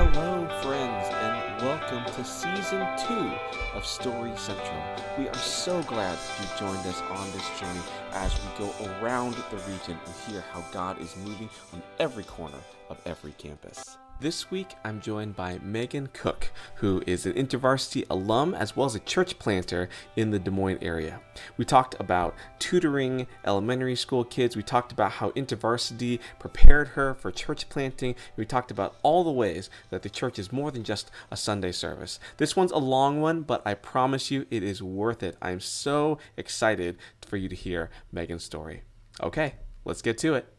[0.00, 3.30] Hello, friends, and welcome to season two
[3.74, 4.82] of Story Central.
[5.18, 9.58] We are so glad you joined us on this journey as we go around the
[9.70, 12.56] region and hear how God is moving on every corner
[12.88, 13.98] of every campus.
[14.20, 18.94] This week, I'm joined by Megan Cook, who is an InterVarsity alum as well as
[18.94, 21.22] a church planter in the Des Moines area.
[21.56, 24.56] We talked about tutoring elementary school kids.
[24.56, 28.14] We talked about how InterVarsity prepared her for church planting.
[28.36, 31.72] We talked about all the ways that the church is more than just a Sunday
[31.72, 32.20] service.
[32.36, 35.38] This one's a long one, but I promise you it is worth it.
[35.40, 38.82] I'm so excited for you to hear Megan's story.
[39.22, 39.54] Okay,
[39.86, 40.52] let's get to it.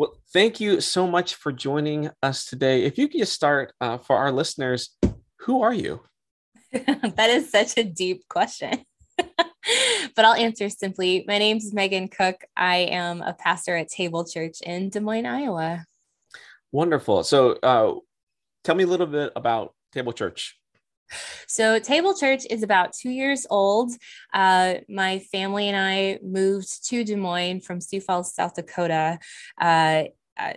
[0.00, 2.84] Well, thank you so much for joining us today.
[2.84, 4.96] If you could just start uh, for our listeners,
[5.40, 6.00] who are you?
[6.72, 8.82] that is such a deep question.
[9.18, 11.26] but I'll answer simply.
[11.28, 12.46] My name is Megan Cook.
[12.56, 15.84] I am a pastor at Table Church in Des Moines, Iowa.
[16.72, 17.22] Wonderful.
[17.22, 17.92] So, uh,
[18.64, 20.58] tell me a little bit about Table Church.
[21.46, 23.92] So, Table Church is about two years old.
[24.32, 29.18] Uh, my family and I moved to Des Moines from Sioux Falls, South Dakota,
[29.60, 30.04] uh,
[30.38, 30.52] uh,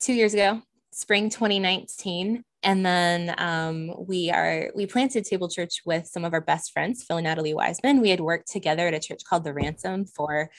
[0.00, 2.44] two years ago, spring 2019.
[2.62, 7.04] And then um, we are we planted Table Church with some of our best friends,
[7.04, 8.00] Phil and Natalie Wiseman.
[8.00, 10.50] We had worked together at a church called The Ransom for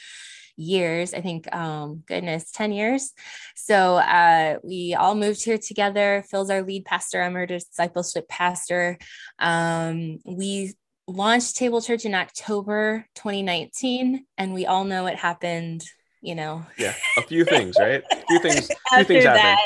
[0.58, 3.12] years, I think, um, goodness, 10 years.
[3.56, 6.24] So uh, we all moved here together.
[6.30, 8.98] Phil's our lead pastor, I'm our discipleship pastor.
[9.40, 10.74] Um, we
[11.08, 15.84] launched Table Church in October 2019, and we all know it happened
[16.26, 16.66] you know.
[16.78, 18.04] Yeah, a few things, right?
[18.12, 18.70] A few things.
[18.92, 19.64] A few things happen.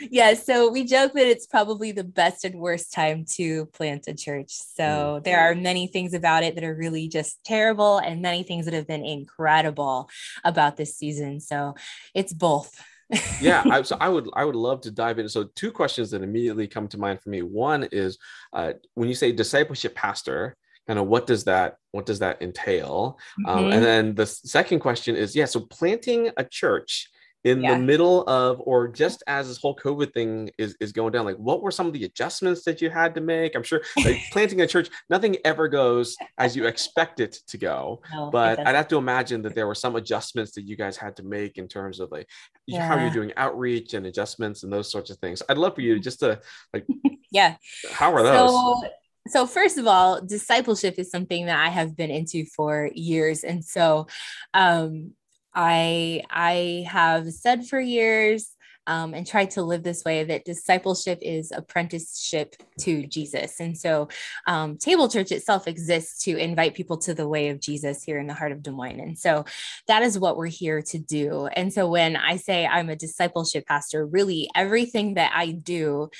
[0.00, 4.14] Yeah, so we joke that it's probably the best and worst time to plant a
[4.14, 4.50] church.
[4.50, 5.24] So mm.
[5.24, 8.74] there are many things about it that are really just terrible, and many things that
[8.74, 10.10] have been incredible
[10.44, 11.40] about this season.
[11.40, 11.74] So
[12.14, 12.78] it's both.
[13.40, 15.28] yeah, I, so I would I would love to dive in.
[15.28, 17.42] So two questions that immediately come to mind for me.
[17.42, 18.18] One is
[18.52, 23.18] uh, when you say discipleship pastor, kind of what does that what does that entail?
[23.46, 23.64] Um, mm-hmm.
[23.66, 27.08] um, and then the second question is yeah so planting a church
[27.44, 27.74] in yeah.
[27.74, 31.36] the middle of or just as this whole covid thing is, is going down like
[31.36, 33.54] what were some of the adjustments that you had to make?
[33.54, 38.02] I'm sure like planting a church nothing ever goes as you expect it to go
[38.12, 41.14] no, but i'd have to imagine that there were some adjustments that you guys had
[41.16, 42.28] to make in terms of like
[42.66, 42.86] yeah.
[42.86, 45.42] how you're doing outreach and adjustments and those sorts of things.
[45.48, 46.40] I'd love for you just to
[46.72, 46.86] like
[47.30, 47.56] yeah.
[47.92, 48.50] how are those?
[48.50, 48.82] so
[49.30, 53.44] so first of all discipleship is something that i have been into for years.
[53.44, 54.06] And so
[54.54, 55.12] um,
[55.54, 58.52] i i have said for years
[58.88, 63.58] um, and tried to live this way that discipleship is apprenticeship to jesus.
[63.58, 64.08] And so
[64.46, 68.26] um, table church itself exists to invite people to the way of jesus here in
[68.26, 69.00] the heart of des moines.
[69.00, 69.44] And so
[69.88, 71.46] that is what we're here to do.
[71.46, 76.10] And so when i say i'm a discipleship pastor really everything that i do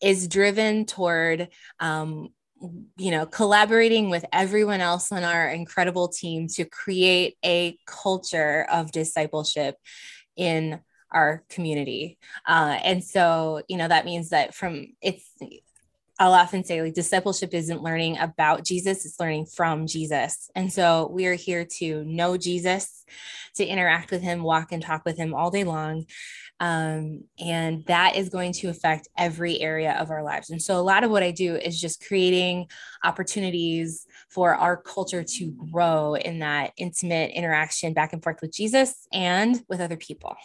[0.00, 1.48] is driven toward
[1.80, 2.28] um,
[2.96, 8.92] you know, collaborating with everyone else on our incredible team to create a culture of
[8.92, 9.76] discipleship
[10.36, 10.80] in
[11.10, 12.18] our community.
[12.46, 15.24] Uh, and so, you know, that means that from it's,
[16.18, 20.50] I'll often say like discipleship isn't learning about Jesus, it's learning from Jesus.
[20.54, 23.04] And so we are here to know Jesus,
[23.56, 26.06] to interact with him, walk and talk with him all day long.
[26.60, 30.50] Um, and that is going to affect every area of our lives.
[30.50, 32.68] And so, a lot of what I do is just creating
[33.02, 39.06] opportunities for our culture to grow in that intimate interaction back and forth with Jesus
[39.12, 40.36] and with other people.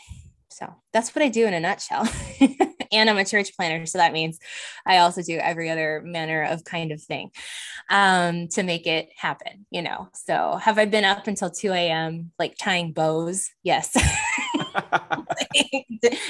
[0.49, 2.07] So, that's what I do in a nutshell.
[2.91, 3.85] and I'm a church planner.
[3.85, 4.39] So that means
[4.85, 7.31] I also do every other manner of kind of thing
[7.89, 10.09] um, to make it happen, you know.
[10.13, 12.31] So have I been up until 2 a.m.
[12.39, 13.51] like tying bows?
[13.63, 13.95] Yes.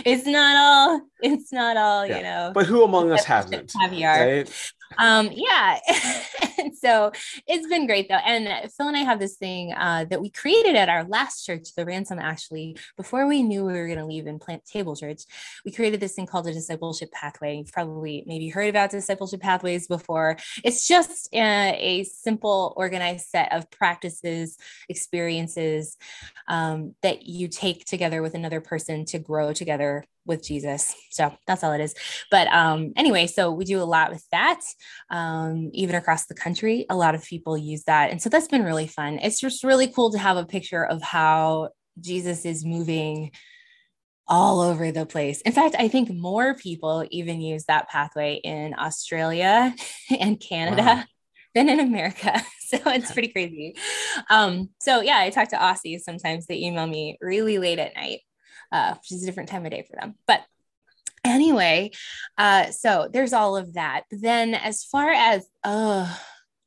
[0.05, 2.17] it's not all, it's not all, yeah.
[2.17, 2.51] you know.
[2.53, 3.73] But who among us hasn't?
[3.81, 4.27] Caviar.
[4.27, 4.71] Right?
[4.97, 5.79] Um yeah
[6.57, 7.11] and so
[7.47, 10.75] it's been great though and phil and i have this thing uh, that we created
[10.75, 14.27] at our last church the ransom actually before we knew we were going to leave
[14.27, 15.23] and plant table church
[15.65, 19.87] we created this thing called a discipleship pathway you've probably maybe heard about discipleship pathways
[19.87, 25.97] before it's just a, a simple organized set of practices experiences
[26.47, 30.95] um, that you take together with another person to grow together with Jesus.
[31.09, 31.95] So that's all it is.
[32.31, 34.61] But um, anyway, so we do a lot with that,
[35.09, 36.85] um, even across the country.
[36.89, 38.11] A lot of people use that.
[38.11, 39.19] And so that's been really fun.
[39.19, 43.31] It's just really cool to have a picture of how Jesus is moving
[44.27, 45.41] all over the place.
[45.41, 49.73] In fact, I think more people even use that pathway in Australia
[50.19, 50.83] and Canada.
[50.83, 51.03] Wow.
[51.55, 52.41] Than in America.
[52.69, 53.75] So it's pretty crazy.
[54.29, 56.45] Um, so yeah, I talk to Aussies sometimes.
[56.45, 58.19] They email me really late at night
[58.71, 60.15] uh, which is a different time of day for them.
[60.27, 60.41] But
[61.23, 61.91] anyway,
[62.37, 64.03] uh, so there's all of that.
[64.11, 66.13] Then, as far as uh,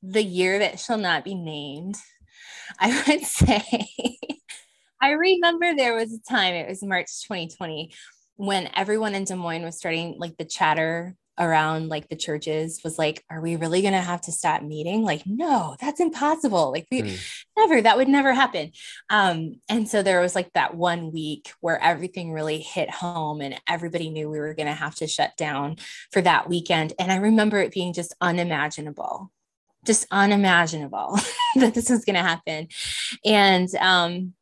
[0.02, 1.96] the year that shall not be named,
[2.78, 3.62] I would say
[5.00, 7.92] I remember there was a time, it was March 2020,
[8.36, 12.98] when everyone in Des Moines was starting like the chatter around like the churches was
[12.98, 15.02] like are we really going to have to stop meeting?
[15.02, 16.70] Like no that's impossible.
[16.72, 17.44] Like we mm.
[17.56, 18.72] never that would never happen.
[19.10, 23.60] Um and so there was like that one week where everything really hit home and
[23.68, 25.76] everybody knew we were going to have to shut down
[26.10, 26.92] for that weekend.
[26.98, 29.30] And i remember it being just unimaginable
[29.84, 31.18] just unimaginable
[31.56, 32.68] that this was going to happen.
[33.24, 34.34] And um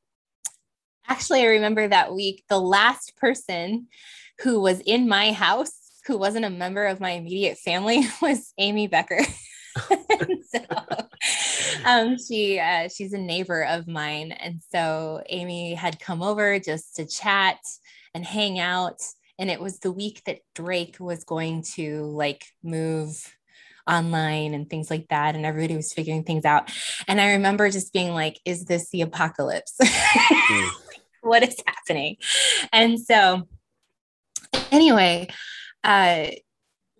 [1.10, 3.88] actually i remember that week the last person
[4.42, 8.86] who was in my house who wasn't a member of my immediate family was Amy
[8.86, 9.20] Becker.
[10.48, 10.60] so
[11.84, 16.96] um, she uh, she's a neighbor of mine, and so Amy had come over just
[16.96, 17.58] to chat
[18.14, 19.00] and hang out.
[19.38, 23.34] And it was the week that Drake was going to like move
[23.86, 26.70] online and things like that, and everybody was figuring things out.
[27.08, 29.76] And I remember just being like, "Is this the apocalypse?
[29.82, 30.70] mm.
[31.22, 32.16] what is happening?"
[32.72, 33.48] And so,
[34.70, 35.28] anyway,
[35.84, 36.26] uh,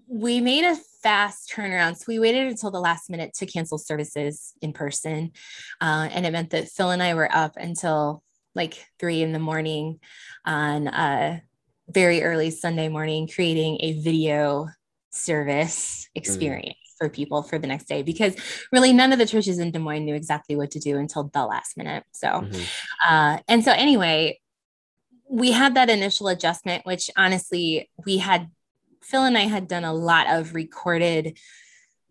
[0.06, 1.96] we made a fast turnaround.
[1.96, 5.32] So we waited until the last minute to cancel services in person.
[5.80, 8.22] Uh, and it meant that Phil and I were up until
[8.54, 10.00] like three in the morning
[10.44, 11.42] on a
[11.88, 14.68] very early Sunday morning, creating a video
[15.10, 16.74] service experience.
[16.74, 16.76] Mm.
[17.00, 18.36] For people for the next day, because
[18.72, 21.46] really none of the churches in Des Moines knew exactly what to do until the
[21.46, 22.04] last minute.
[22.12, 22.62] So, mm-hmm.
[23.08, 24.38] uh, and so anyway,
[25.26, 28.50] we had that initial adjustment, which honestly we had
[29.02, 31.38] Phil and I had done a lot of recorded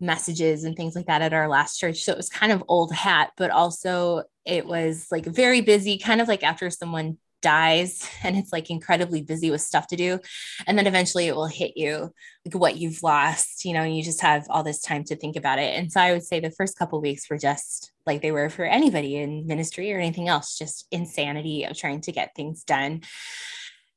[0.00, 2.02] messages and things like that at our last church.
[2.02, 6.20] So it was kind of old hat, but also it was like very busy, kind
[6.20, 10.18] of like after someone dies and it's like incredibly busy with stuff to do.
[10.66, 12.12] And then eventually it will hit you
[12.44, 15.36] like what you've lost, you know, and you just have all this time to think
[15.36, 15.78] about it.
[15.78, 18.64] And so I would say the first couple weeks were just like they were for
[18.64, 23.02] anybody in ministry or anything else, just insanity of trying to get things done.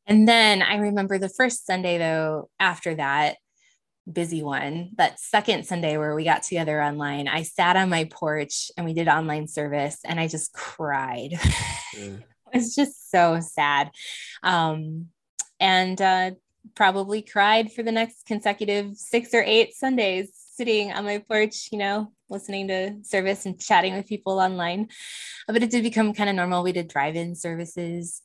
[0.06, 3.38] And then I remember the first Sunday, though, after that
[4.12, 8.70] busy one, that second Sunday where we got together online, I sat on my porch
[8.76, 11.40] and we did online service and I just cried.
[11.94, 12.24] Mm.
[12.52, 13.92] it was just so sad.
[14.42, 15.10] Um,
[15.60, 16.32] and uh,
[16.74, 21.78] probably cried for the next consecutive six or eight Sundays sitting on my porch, you
[21.78, 24.90] know, listening to service and chatting with people online.
[25.48, 26.64] But it did become kind of normal.
[26.64, 28.22] We did drive in services.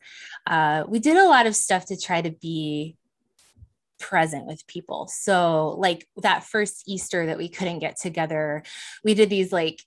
[0.47, 2.97] Uh, we did a lot of stuff to try to be
[3.99, 5.09] present with people.
[5.09, 8.63] So, like that first Easter that we couldn't get together,
[9.05, 9.83] we did these like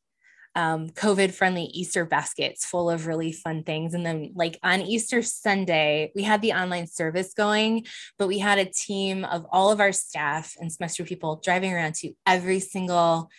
[0.55, 3.93] um, COVID friendly Easter baskets full of really fun things.
[3.93, 7.85] And then, like on Easter Sunday, we had the online service going,
[8.17, 11.95] but we had a team of all of our staff and semester people driving around
[11.95, 13.29] to every single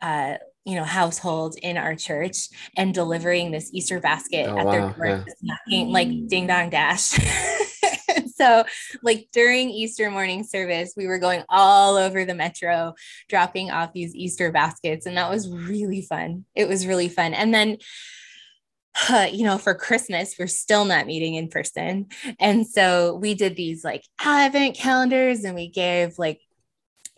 [0.00, 4.72] uh, you know household in our church and delivering this Easter basket oh, at wow,
[4.72, 5.24] their door, yeah.
[5.42, 7.18] knocking like ding dong dash.
[8.40, 8.64] so
[9.02, 12.94] like during Easter morning service, we were going all over the metro,
[13.28, 16.44] dropping off these Easter baskets, and that was really fun.
[16.54, 17.78] It was really fun, and then.
[19.08, 22.06] Uh, you know, for Christmas, we're still not meeting in person.
[22.40, 26.40] And so we did these like advent calendars and we gave like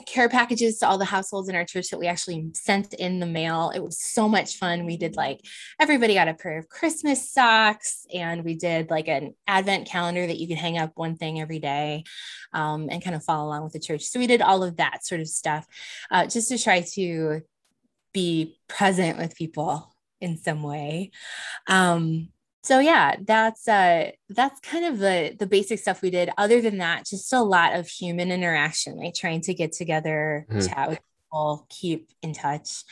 [0.06, 3.26] care packages to all the households in our church that we actually sent in the
[3.26, 3.70] mail.
[3.74, 4.86] It was so much fun.
[4.86, 5.40] We did like
[5.78, 10.38] everybody got a pair of Christmas socks, and we did like an advent calendar that
[10.38, 12.04] you could hang up one thing every day
[12.52, 14.02] um, and kind of follow along with the church.
[14.04, 15.66] So we did all of that sort of stuff
[16.10, 17.42] uh, just to try to
[18.12, 21.10] be present with people in some way.
[21.66, 22.28] Um,
[22.62, 26.30] so yeah that's uh that's kind of the the basic stuff we did.
[26.36, 30.66] Other than that just a lot of human interaction like trying to get together mm-hmm.
[30.66, 32.84] chat with people keep in touch.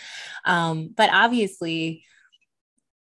[0.45, 2.05] Um but obviously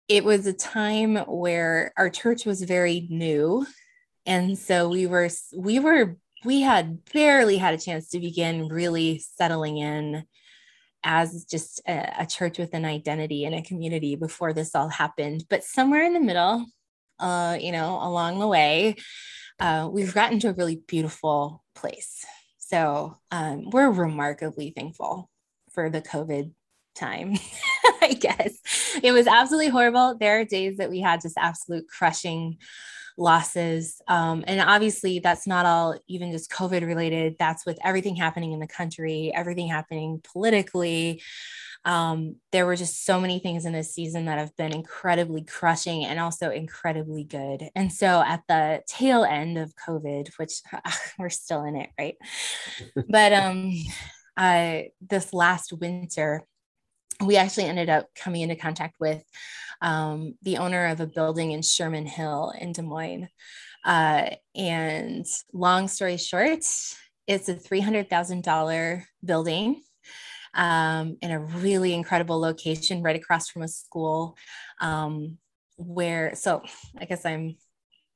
[0.08, 3.66] it was a time where our church was very new.
[4.26, 9.20] And so we were we were we had barely had a chance to begin really
[9.20, 10.24] settling in
[11.04, 15.44] as just a, a, church with an identity and a community before this all happened.
[15.48, 16.66] But somewhere in the middle,
[17.18, 18.96] uh, you know, along the way,
[19.60, 22.24] uh, we've gotten to a really beautiful place.
[22.58, 25.30] So um, we're remarkably thankful
[25.72, 26.52] for the COVID
[26.94, 27.34] time,
[28.02, 28.58] I guess.
[29.02, 30.16] It was absolutely horrible.
[30.18, 32.58] There are days that we had just absolute crushing
[33.18, 34.00] losses.
[34.08, 38.60] Um, and obviously, that's not all even just COVID related, that's with everything happening in
[38.60, 41.22] the country, everything happening politically.
[41.84, 46.04] um, there were just so many things in this season that have been incredibly crushing
[46.04, 47.70] and also incredibly good.
[47.74, 50.62] And so at the tail end of COVID, which
[51.18, 52.16] we're still in it, right?
[53.08, 53.72] but um,
[54.36, 56.42] uh, this last winter,
[57.20, 59.22] we actually ended up coming into contact with
[59.80, 63.28] um, the owner of a building in Sherman Hill in Des Moines.
[63.84, 66.64] Uh, and long story short,
[67.26, 69.82] it's a $300,000 building
[70.54, 74.36] um, in a really incredible location right across from a school
[74.80, 75.38] um,
[75.76, 76.62] where, so
[76.98, 77.56] I guess I'm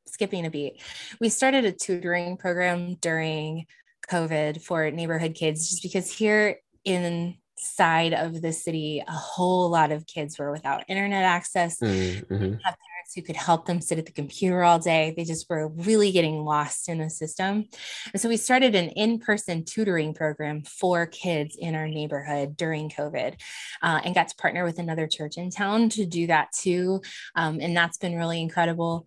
[0.07, 0.81] skipping a beat.
[1.21, 3.67] We started a tutoring program during
[4.09, 9.93] COVID for neighborhood kids just because here in side of the city, a whole lot
[9.93, 12.35] of kids were without internet access, mm-hmm.
[12.35, 15.15] have parents who could help them sit at the computer all day.
[15.17, 17.67] They just were really getting lost in the system.
[18.13, 22.91] And so we started an in person tutoring program for kids in our neighborhood during
[22.91, 23.35] COVID
[23.83, 27.01] uh, and got to partner with another church in town to do that too.
[27.35, 29.07] Um, and that's been really incredible.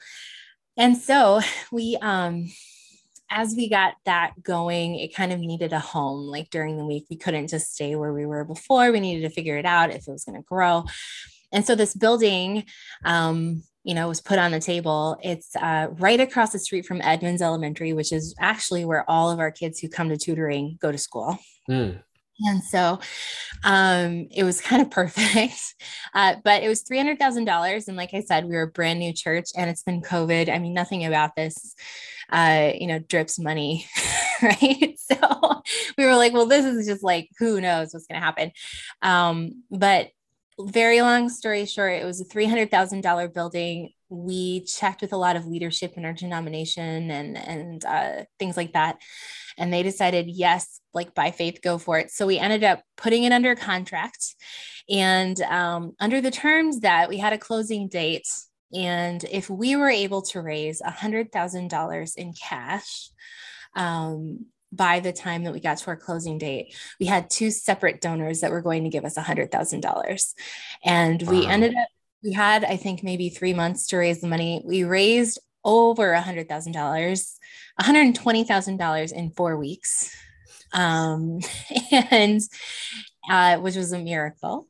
[0.78, 1.42] And so
[1.72, 2.50] we, um,
[3.30, 6.28] as we got that going, it kind of needed a home.
[6.28, 8.92] Like during the week, we couldn't just stay where we were before.
[8.92, 10.86] We needed to figure it out if it was going to grow.
[11.52, 12.66] And so this building,
[13.06, 15.18] um, you know, was put on the table.
[15.24, 19.40] It's uh, right across the street from Edmunds Elementary, which is actually where all of
[19.40, 21.38] our kids who come to tutoring go to school.
[21.70, 22.02] Mm.
[22.42, 23.00] And so
[23.64, 25.60] um, it was kind of perfect.
[26.16, 27.88] Uh, but it was $300,000.
[27.88, 30.50] And like I said, we were a brand new church and it's been COVID.
[30.50, 31.76] I mean, nothing about this,
[32.32, 33.86] uh, you know, drips money,
[34.42, 34.98] right?
[35.12, 35.62] So
[35.98, 38.52] we were like, well, this is just like, who knows what's going to happen.
[39.02, 40.10] Um, but
[40.60, 43.92] very long story short, it was a $300,000 building.
[44.10, 48.74] We checked with a lot of leadership in our denomination and, and uh, things like
[48.74, 48.98] that
[49.60, 53.24] and they decided yes like by faith go for it so we ended up putting
[53.24, 54.36] it under contract
[54.90, 58.28] and um, under the terms that we had a closing date
[58.74, 63.10] and if we were able to raise $100000 in cash
[63.76, 68.02] um, by the time that we got to our closing date, we had two separate
[68.02, 70.34] donors that were going to give us $100,000.
[70.84, 71.32] And wow.
[71.32, 71.88] we ended up,
[72.24, 74.62] we had, I think, maybe three months to raise the money.
[74.64, 77.38] We raised over a hundred thousand dollars,
[77.76, 80.16] one hundred twenty thousand dollars in four weeks,
[80.74, 81.40] um,
[82.12, 82.42] and
[83.30, 84.68] uh, which was a miracle.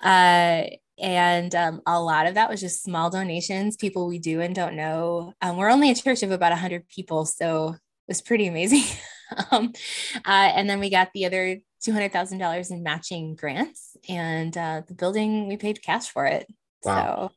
[0.00, 0.64] Uh,
[0.98, 4.76] and um, a lot of that was just small donations, people we do and don't
[4.76, 5.32] know.
[5.40, 8.84] Um, we're only a church of about a 100 people, so it was pretty amazing.
[9.50, 9.72] um,
[10.16, 15.48] uh, and then we got the other $200,000 in matching grants, and uh, the building
[15.48, 16.46] we paid cash for it.
[16.84, 17.28] Wow.
[17.28, 17.34] So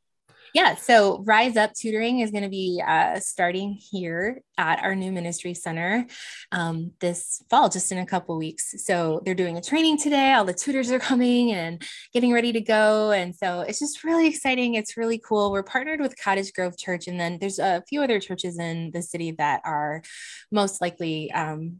[0.53, 5.12] yeah, so Rise Up Tutoring is going to be uh, starting here at our new
[5.12, 6.05] ministry center
[6.51, 8.75] um, this fall, just in a couple weeks.
[8.86, 10.33] So they're doing a training today.
[10.33, 11.81] All the tutors are coming and
[12.13, 13.10] getting ready to go.
[13.12, 14.75] And so it's just really exciting.
[14.75, 15.51] It's really cool.
[15.51, 19.01] We're partnered with Cottage Grove Church, and then there's a few other churches in the
[19.01, 20.03] city that are
[20.51, 21.79] most likely um,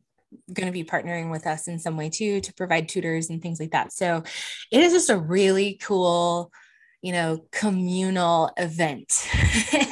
[0.52, 3.60] going to be partnering with us in some way too to provide tutors and things
[3.60, 3.94] like that.
[3.94, 4.24] So
[4.72, 6.52] it is just a really cool
[7.04, 9.30] you know communal event.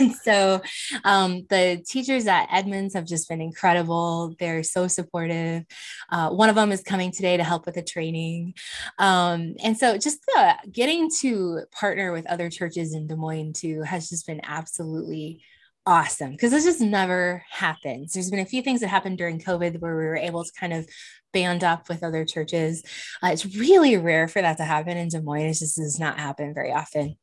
[0.01, 0.62] And so
[1.03, 4.36] um, the teachers at edmunds have just been incredible.
[4.39, 5.63] They're so supportive.
[6.10, 8.56] Uh, one of them is coming today to help with the training.
[8.98, 13.84] Um, and so just the, getting to partner with other churches in des moines too
[13.84, 15.44] has just been absolutely
[15.85, 18.13] awesome because this just never happens.
[18.13, 20.73] There's been a few things that happened during COVID where we were able to kind
[20.73, 20.88] of
[21.33, 22.83] band up with other churches.
[23.23, 25.45] Uh, it's really rare for that to happen in Des Moines.
[25.45, 27.15] It just does not happen very often.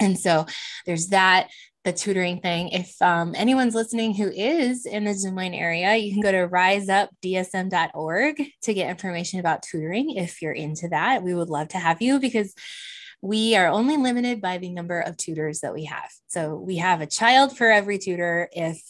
[0.00, 0.46] And so
[0.86, 1.50] there's that
[1.84, 2.70] the tutoring thing.
[2.70, 6.48] If um, anyone's listening who is in the Des Moines area, you can go to
[6.48, 11.22] riseupdsm.org to get information about tutoring if you're into that.
[11.22, 12.54] We would love to have you because
[13.24, 16.10] we are only limited by the number of tutors that we have.
[16.28, 18.82] So we have a child for every tutor if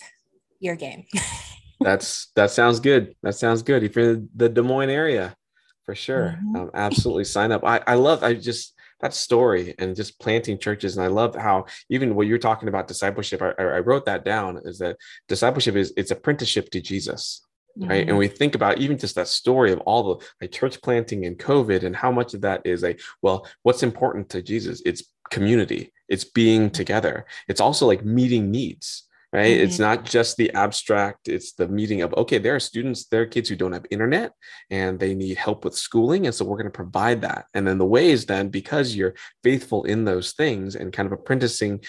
[0.59, 1.05] you're game.
[1.81, 3.14] that's that sounds good.
[3.23, 3.85] That sounds good.
[3.85, 5.37] If you're in the Des Moines area,
[5.85, 6.37] for sure.
[6.37, 6.57] Mm-hmm.
[6.57, 7.64] Um, absolutely sign up.
[7.64, 10.97] I, I love I just that story and just planting churches.
[10.97, 14.61] And I love how even what you're talking about discipleship, I, I wrote that down
[14.64, 14.97] is that
[15.29, 17.43] discipleship is it's apprenticeship to Jesus
[17.76, 18.09] right?
[18.09, 21.38] And we think about even just that story of all the like church planting and
[21.38, 24.83] covid and how much of that is a well what's important to jesus?
[24.85, 25.93] It's community.
[26.09, 27.26] It's being together.
[27.49, 29.04] It's also like meeting needs
[29.35, 29.57] right?
[29.57, 29.64] Mm-hmm.
[29.64, 33.26] it's not just the abstract it's the meeting of okay there are students there are
[33.26, 34.33] kids who don't have internet
[34.71, 37.47] and they need help with schooling and so we're going to provide that.
[37.52, 41.81] And then the ways then because you're faithful in those things and kind of apprenticing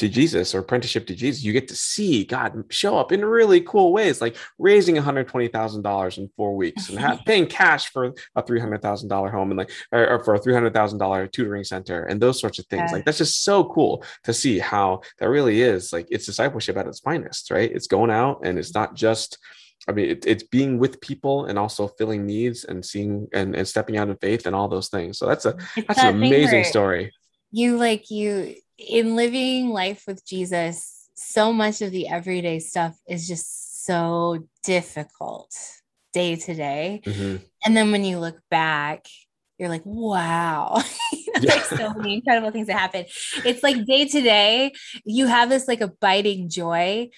[0.00, 3.60] to Jesus or apprenticeship to Jesus, you get to see God show up in really
[3.60, 9.30] cool ways, like raising $120,000 in four weeks and have, paying cash for a $300,000
[9.30, 12.88] home and like, or, or for a $300,000 tutoring center and those sorts of things.
[12.88, 12.96] Yeah.
[12.96, 16.86] Like, that's just so cool to see how that really is like it's discipleship at
[16.86, 17.70] its finest, right?
[17.70, 19.38] It's going out and it's not just,
[19.86, 23.68] I mean, it, it's being with people and also filling needs and seeing and, and
[23.68, 25.18] stepping out in faith and all those things.
[25.18, 27.12] So that's a, it's that's that an amazing story.
[27.52, 28.54] You like you,
[28.88, 35.54] in living life with Jesus, so much of the everyday stuff is just so difficult
[36.12, 37.02] day to day.
[37.04, 37.36] Mm-hmm.
[37.64, 39.06] And then when you look back,
[39.58, 40.82] you're like, wow,
[41.12, 41.38] yeah.
[41.42, 43.04] like so many incredible things that happen.
[43.44, 44.72] It's like day to day,
[45.04, 47.10] you have this like abiding joy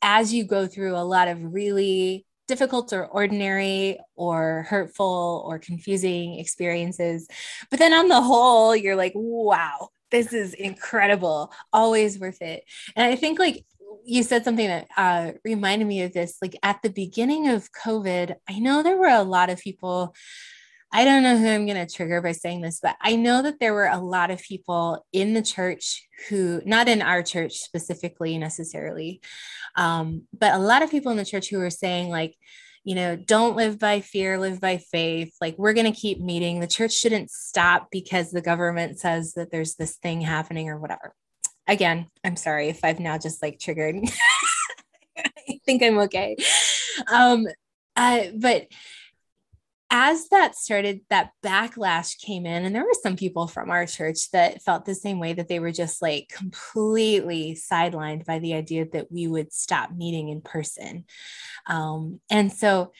[0.00, 6.38] as you go through a lot of really difficult or ordinary or hurtful or confusing
[6.38, 7.28] experiences.
[7.70, 12.64] But then on the whole, you're like, wow, this is incredible, always worth it.
[12.96, 13.64] And I think like
[14.04, 16.36] you said something that uh, reminded me of this.
[16.40, 20.14] Like at the beginning of COVID, I know there were a lot of people.
[20.92, 23.60] I don't know who I'm going to trigger by saying this, but I know that
[23.60, 28.36] there were a lot of people in the church who, not in our church specifically
[28.38, 29.20] necessarily,
[29.76, 32.34] um, but a lot of people in the church who were saying, like,
[32.84, 35.34] you know, don't live by fear, live by faith.
[35.40, 36.60] Like, we're going to keep meeting.
[36.60, 41.14] The church shouldn't stop because the government says that there's this thing happening or whatever.
[41.66, 43.96] Again, I'm sorry if I've now just like triggered.
[45.18, 46.36] I think I'm okay.
[47.12, 47.46] Um,
[47.96, 48.66] uh, but
[49.90, 54.30] as that started, that backlash came in, and there were some people from our church
[54.30, 58.86] that felt the same way that they were just like completely sidelined by the idea
[58.92, 61.04] that we would stop meeting in person.
[61.66, 62.92] Um, and so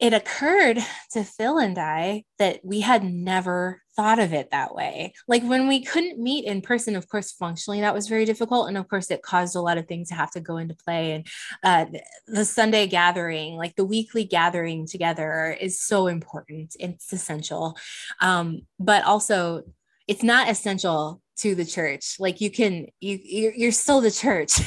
[0.00, 0.78] it occurred
[1.10, 5.12] to Phil and I that we had never thought of it that way.
[5.26, 8.68] Like when we couldn't meet in person, of course, functionally, that was very difficult.
[8.68, 11.12] And of course, it caused a lot of things to have to go into play.
[11.12, 11.26] And
[11.64, 16.76] uh, the Sunday gathering, like the weekly gathering together, is so important.
[16.78, 17.76] It's essential.
[18.20, 19.64] Um, but also,
[20.06, 22.16] it's not essential to the church.
[22.18, 24.52] Like you can you you're still the church.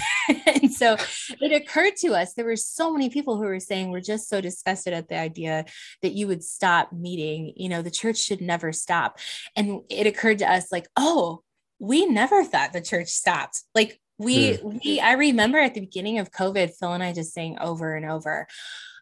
[0.46, 0.96] And so
[1.42, 4.40] it occurred to us there were so many people who were saying we're just so
[4.40, 5.66] disgusted at the idea
[6.02, 7.54] that you would stop meeting.
[7.56, 9.18] You know the church should never stop.
[9.56, 11.42] And it occurred to us like oh
[11.80, 13.64] we never thought the church stopped.
[13.74, 14.78] Like we hmm.
[14.84, 18.06] we i remember at the beginning of covid phil and i just saying over and
[18.06, 18.48] over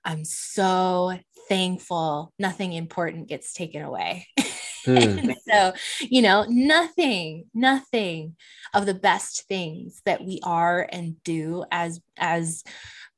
[0.05, 1.17] i'm so
[1.49, 4.27] thankful nothing important gets taken away
[4.97, 5.32] Hmm.
[5.49, 8.36] so, you know, nothing, nothing
[8.73, 12.63] of the best things that we are and do as as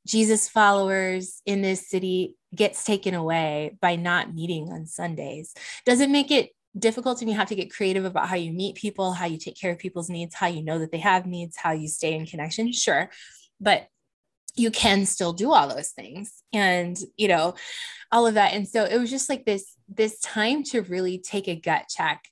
[0.06, 5.54] Jesus followers in this city gets taken away by not meeting on Sundays.
[5.86, 8.76] Does it make it difficult and you have to get creative about how you meet
[8.76, 11.56] people, how you take care of people's needs, how you know that they have needs,
[11.56, 12.72] how you stay in connection?
[12.72, 13.10] Sure.
[13.60, 13.86] But
[14.54, 17.54] you can still do all those things and you know
[18.10, 18.52] all of that.
[18.52, 22.24] And so it was just like this this time to really take a gut check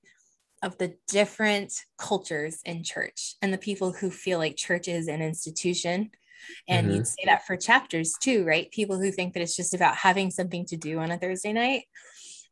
[0.63, 5.23] of the different cultures in church and the people who feel like church is an
[5.23, 6.11] institution.
[6.69, 6.97] And mm-hmm.
[6.97, 8.71] you'd say that for chapters too right?
[8.71, 11.85] People who think that it's just about having something to do on a thursday night.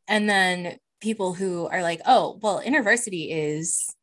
[0.09, 3.94] And then people who are like oh well InterVarsity is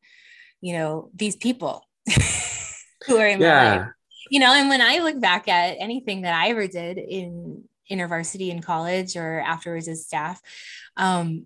[0.61, 1.83] you know these people
[3.07, 3.47] who are in yeah.
[3.49, 3.94] my life
[4.29, 8.49] you know, and when I look back at anything that I ever did in InterVarsity
[8.49, 10.41] in college or afterwards as staff,
[10.97, 11.45] um,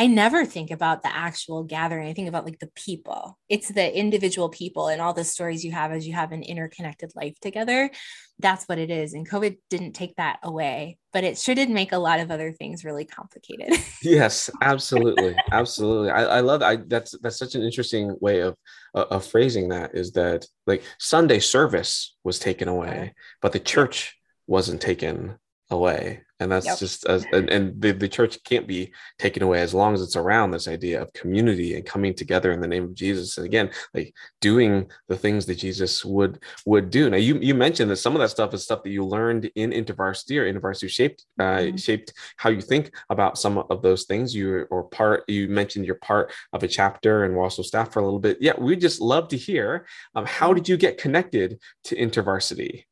[0.00, 2.08] I never think about the actual gathering.
[2.08, 3.38] I think about like the people.
[3.50, 7.12] It's the individual people and all the stories you have as you have an interconnected
[7.14, 7.90] life together.
[8.38, 9.12] That's what it is.
[9.12, 12.50] And COVID didn't take that away, but it sure did make a lot of other
[12.50, 13.78] things really complicated.
[14.02, 16.08] yes, absolutely, absolutely.
[16.08, 18.56] I, I love I that's that's such an interesting way of
[18.94, 19.94] uh, of phrasing that.
[19.94, 25.36] Is that like Sunday service was taken away, but the church wasn't taken
[25.70, 26.78] away and that's yep.
[26.78, 30.16] just as and, and, the, the church can't be taken away as long as it's
[30.16, 33.70] around this idea of community and coming together in the name of jesus and again
[33.94, 38.14] like doing the things that jesus would would do now you you mentioned that some
[38.14, 41.76] of that stuff is stuff that you learned in intervarsity or intervarsity shaped uh, mm-hmm.
[41.76, 45.94] shaped how you think about some of those things you or part you mentioned you're
[45.96, 49.28] part of a chapter and also staff for a little bit yeah we just love
[49.28, 50.56] to hear um, how mm-hmm.
[50.56, 52.84] did you get connected to intervarsity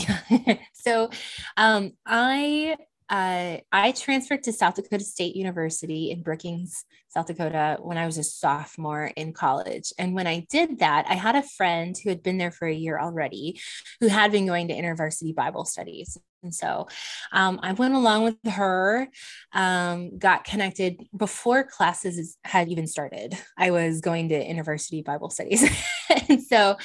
[0.74, 1.10] so
[1.56, 2.76] um, I
[3.10, 8.18] uh, I transferred to South Dakota State University in Brookings, South Dakota, when I was
[8.18, 9.92] a sophomore in college.
[9.98, 12.74] And when I did that, I had a friend who had been there for a
[12.74, 13.60] year already
[14.00, 16.18] who had been going to InterVarsity Bible studies.
[16.42, 16.86] And so
[17.32, 19.08] um, I went along with her,
[19.54, 23.36] um, got connected before classes had even started.
[23.56, 25.64] I was going to InterVarsity Bible studies.
[26.28, 26.76] and so,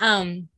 [0.00, 0.48] um,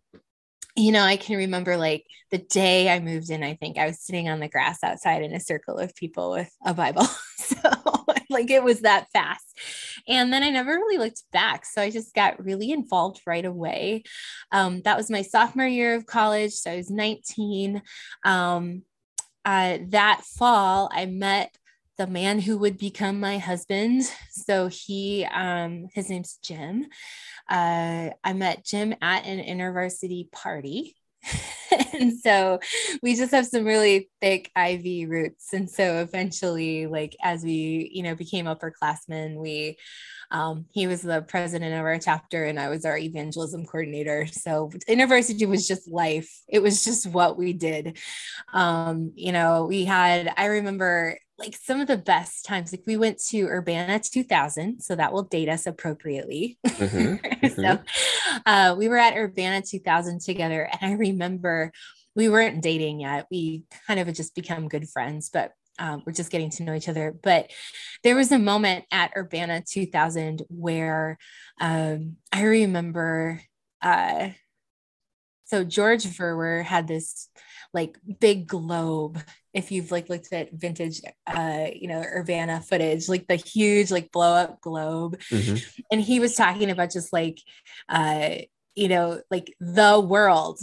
[0.80, 4.00] you know, I can remember like the day I moved in, I think I was
[4.00, 7.04] sitting on the grass outside in a circle of people with a Bible.
[7.36, 7.70] so,
[8.30, 9.58] like, it was that fast.
[10.08, 11.66] And then I never really looked back.
[11.66, 14.04] So I just got really involved right away.
[14.52, 16.52] Um, that was my sophomore year of college.
[16.52, 17.82] So I was 19.
[18.24, 18.82] Um,
[19.44, 21.56] uh, that fall, I met
[22.00, 24.10] the man who would become my husband.
[24.30, 26.86] So he, um, his name's Jim.
[27.46, 30.96] Uh, I met Jim at an intervarsity party.
[31.92, 32.58] and so
[33.02, 35.52] we just have some really thick Ivy roots.
[35.52, 39.76] And so eventually, like as we, you know, became upperclassmen, we
[40.30, 44.26] um, he was the president of our chapter and I was our evangelism coordinator.
[44.26, 46.30] So university was just life.
[46.48, 47.98] It was just what we did.
[48.54, 52.96] Um, you know, we had, I remember like some of the best times, like we
[52.96, 54.80] went to Urbana 2000.
[54.80, 56.58] So that will date us appropriately.
[56.66, 57.16] Mm-hmm.
[57.40, 57.62] Mm-hmm.
[57.62, 57.78] so
[58.44, 60.68] uh, we were at Urbana 2000 together.
[60.70, 61.72] And I remember
[62.14, 63.26] we weren't dating yet.
[63.30, 66.74] We kind of had just become good friends, but um, we're just getting to know
[66.74, 67.16] each other.
[67.22, 67.50] But
[68.04, 71.16] there was a moment at Urbana 2000 where
[71.60, 73.40] um, I remember.
[73.80, 74.30] Uh,
[75.50, 77.28] so George Verwer had this
[77.74, 79.20] like big globe.
[79.52, 84.12] If you've like looked at vintage, uh, you know, Urbana footage, like the huge like
[84.12, 85.56] blow up globe, mm-hmm.
[85.90, 87.40] and he was talking about just like,
[87.88, 88.36] uh,
[88.76, 90.60] you know, like the world.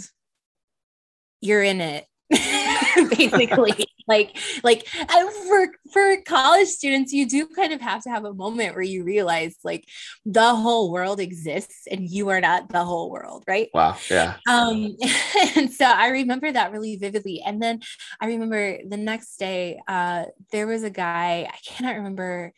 [1.41, 8.03] You're in it, basically like like for for college students you do kind of have
[8.03, 9.87] to have a moment where you realize like
[10.25, 14.95] the whole world exists and you are not the whole world right wow yeah um
[15.55, 17.79] and so i remember that really vividly and then
[18.21, 22.53] i remember the next day uh there was a guy i cannot remember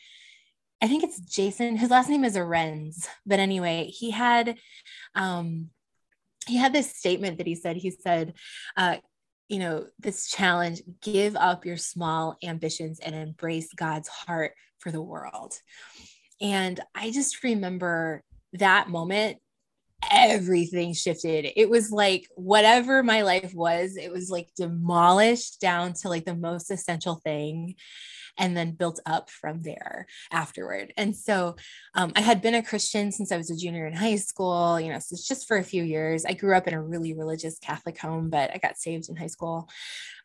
[0.82, 1.76] I think it's Jason.
[1.76, 3.06] His last name is Arenz.
[3.26, 4.58] But anyway, he had
[5.14, 5.72] um
[6.48, 8.34] he had this statement that he said he said
[8.76, 8.98] uh,
[9.50, 15.02] you know, this challenge give up your small ambitions and embrace God's heart for the
[15.02, 15.56] world.
[16.40, 19.40] And I just remember that moment
[20.10, 21.52] everything shifted.
[21.56, 26.36] It was like whatever my life was, it was like demolished down to like the
[26.36, 27.76] most essential thing
[28.40, 30.94] and then built up from there afterward.
[30.98, 31.58] And so
[31.94, 34.92] um, I had been a Christian since I was a junior in high school, you
[34.92, 36.26] know, so it's just for a few years.
[36.26, 39.28] I grew up in a really religious Catholic home, but I got saved in high
[39.28, 39.70] school.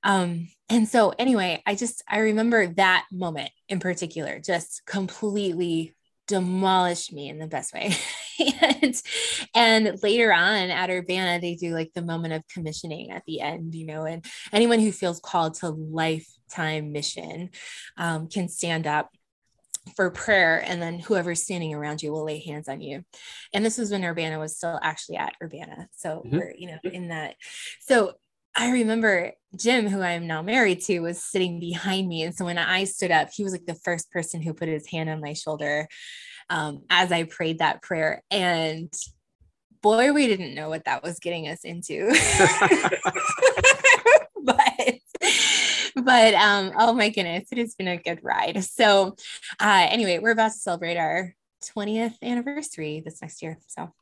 [0.04, 5.94] Um, and so, anyway, I just, I remember that moment in particular, just completely
[6.26, 7.94] demolished me in the best way.
[8.60, 9.02] and,
[9.54, 13.74] and later on at Urbana, they do like the moment of commissioning at the end,
[13.74, 17.50] you know, and anyone who feels called to lifetime mission
[17.96, 19.10] um, can stand up
[19.96, 23.04] for prayer and then whoever's standing around you will lay hands on you
[23.52, 26.38] and this was when urbana was still actually at urbana so mm-hmm.
[26.38, 27.34] we're you know in that
[27.80, 28.14] so
[28.56, 32.22] I remember Jim, who I am now married to, was sitting behind me.
[32.22, 34.86] And so when I stood up, he was like the first person who put his
[34.88, 35.88] hand on my shoulder
[36.50, 38.22] um, as I prayed that prayer.
[38.30, 38.92] And
[39.82, 42.08] boy, we didn't know what that was getting us into.
[44.42, 44.94] but
[45.96, 48.62] but um, oh my goodness, it has been a good ride.
[48.64, 49.16] So
[49.60, 53.58] uh, anyway, we're about to celebrate our 20th anniversary this next year.
[53.68, 53.92] So,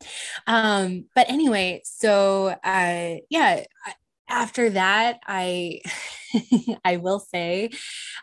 [0.47, 3.65] um, but anyway, so uh, yeah,
[4.33, 5.81] after that i
[6.85, 7.71] i will say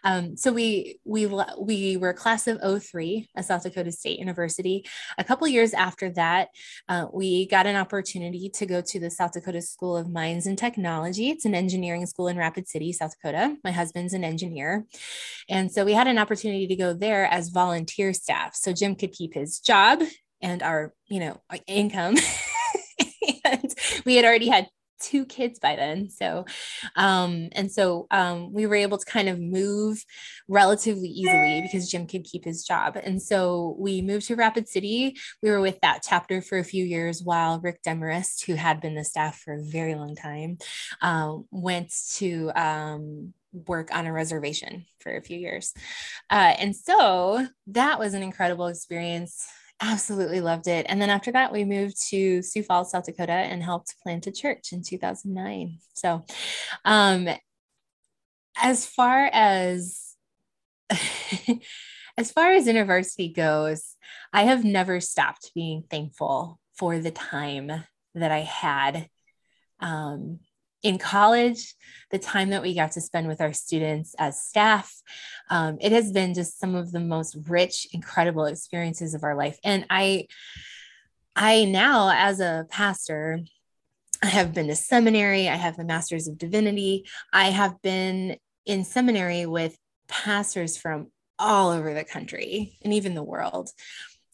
[0.03, 1.25] um, so we we
[1.59, 4.85] we were class of 03 at south dakota state university.
[5.17, 6.49] A couple years after that
[6.87, 10.57] uh, we got an opportunity to go to the south dakota school of mines and
[10.57, 11.29] technology.
[11.29, 13.57] It's an engineering school in rapid city south dakota.
[13.63, 14.85] My husband's an engineer.
[15.49, 18.55] And so we had an opportunity to go there as volunteer staff.
[18.55, 20.01] So jim could keep his job
[20.41, 22.15] and our you know income.
[23.45, 23.73] And
[24.05, 24.67] we had already had
[24.99, 26.09] two kids by then.
[26.09, 26.45] So,
[26.95, 30.03] um, and so um, we were able to kind of move
[30.47, 32.97] relatively easily because Jim could keep his job.
[33.01, 35.17] And so we moved to Rapid City.
[35.41, 38.95] We were with that chapter for a few years while Rick Demarest, who had been
[38.95, 40.57] the staff for a very long time,
[41.01, 45.73] um, went to um, work on a reservation for a few years.
[46.29, 49.47] Uh, and so that was an incredible experience
[49.81, 50.85] absolutely loved it.
[50.89, 54.31] And then after that, we moved to Sioux Falls, South Dakota, and helped plant a
[54.31, 55.79] church in 2009.
[55.93, 56.25] So,
[56.85, 57.29] um,
[58.61, 60.15] as far as
[62.17, 63.95] as far as university goes,
[64.33, 67.71] I have never stopped being thankful for the time
[68.15, 69.07] that I had
[69.79, 70.39] um,
[70.83, 71.75] in college,
[72.11, 74.93] the time that we got to spend with our students as staff,
[75.49, 79.59] um, it has been just some of the most rich, incredible experiences of our life.
[79.63, 80.27] And I,
[81.35, 83.39] I now, as a pastor,
[84.21, 85.47] I have been to seminary.
[85.47, 87.05] I have the master's of divinity.
[87.31, 93.23] I have been in seminary with pastors from all over the country and even the
[93.23, 93.69] world.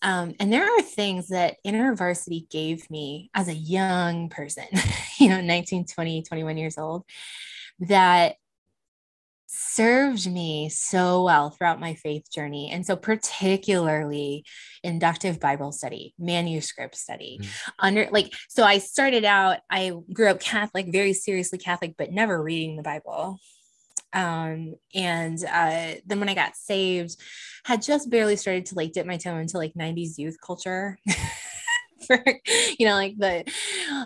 [0.05, 4.67] Um, and there are things that InterVarsity gave me as a young person,
[5.19, 7.05] you know, 19, 20, 21 years old,
[7.79, 8.35] that
[9.47, 12.69] served me so well throughout my faith journey.
[12.71, 14.45] And so, particularly
[14.83, 17.69] inductive Bible study, manuscript study, mm-hmm.
[17.79, 22.41] under like, so I started out, I grew up Catholic, very seriously Catholic, but never
[22.41, 23.39] reading the Bible.
[24.15, 27.17] Um, and uh, then when I got saved,
[27.65, 30.97] had just barely started to like dip my toe into like 90s youth culture.
[32.07, 32.23] for
[32.77, 33.43] you know like the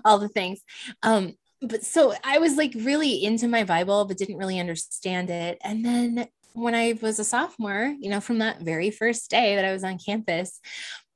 [0.06, 0.62] all the things
[1.04, 5.58] um but so I was like really into my Bible, but didn't really understand it.
[5.64, 9.66] And then when I was a sophomore, you know, from that very first day that
[9.66, 10.60] I was on campus,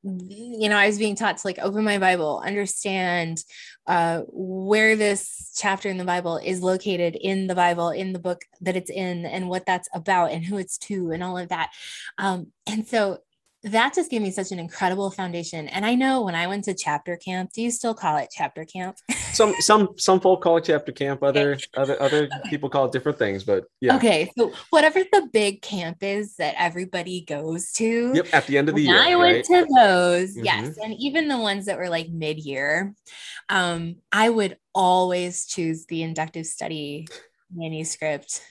[0.04, 3.44] you know, I was being taught to like open my Bible, understand
[3.88, 8.42] uh, where this chapter in the Bible is located in the Bible, in the book
[8.62, 11.72] that it's in, and what that's about, and who it's to, and all of that.
[12.18, 13.20] Um, and so
[13.64, 15.70] that just gave me such an incredible foundation.
[15.70, 18.66] And I know when I went to chapter camp, do you still call it chapter
[18.66, 18.98] camp?
[19.34, 22.50] some some some folk call it chapter camp, other other other okay.
[22.50, 23.96] people call it different things, but yeah.
[23.96, 24.32] Okay.
[24.38, 28.12] So whatever the big camp is that everybody goes to.
[28.14, 29.00] Yep, at the end of the year.
[29.00, 30.46] I went to those, mm-hmm.
[30.46, 30.78] yes.
[30.84, 32.94] And even the ones that were like mid-year,
[33.48, 37.08] um, I would always choose the inductive study
[37.56, 38.42] manuscript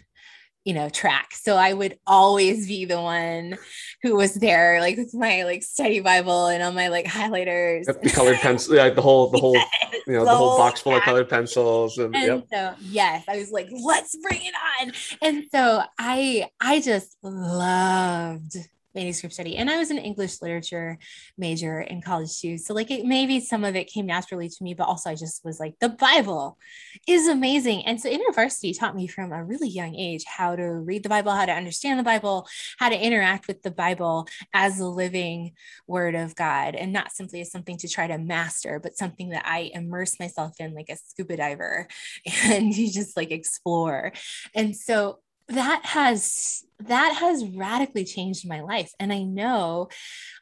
[0.65, 1.35] you know track.
[1.35, 3.59] So i would always be the one
[4.03, 7.87] who was there like with my like study bible and all my like highlighters.
[7.87, 9.69] The colored pencil like the whole the whole yes,
[10.07, 12.47] you know the, the whole, box full of colored pencils and, and yep.
[12.53, 14.93] so yes i was like let's bring it on.
[15.21, 18.57] And so i i just loved
[18.95, 19.57] manuscript study.
[19.57, 20.99] And I was an English literature
[21.39, 22.59] major in college too.
[22.59, 25.45] So like it maybe some of it came naturally to me, but also I just
[25.45, 26.59] was like, the Bible
[27.07, 27.87] is amazing.
[27.87, 31.33] And so InterVarsity taught me from a really young age how to read the Bible,
[31.33, 32.47] how to understand the Bible,
[32.79, 35.53] how to interact with the Bible as a living
[35.87, 39.47] word of God and not simply as something to try to master, but something that
[39.47, 41.87] I immerse myself in like a scuba diver
[42.45, 44.13] and you just like explore.
[44.55, 45.19] And so
[45.53, 48.93] that has that has radically changed my life.
[48.99, 49.89] And i know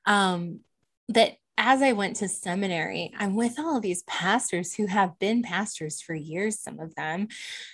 [0.07, 0.61] um,
[1.09, 6.01] that as I went to seminary, I'm with all these pastors who have been pastors
[6.01, 7.29] for years, some of them,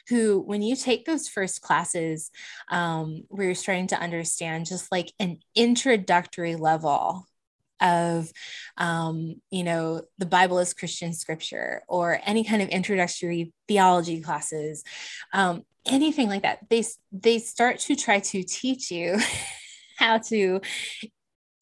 [0.08, 2.32] who, when you take those first classes
[2.68, 7.26] um, where you're starting to understand just like an introductory level
[7.80, 8.32] of
[8.76, 14.82] um, you know the bible is christian scripture or any kind of introductory theology classes
[15.34, 19.18] um, anything like that they they start to try to teach you
[19.98, 20.60] how to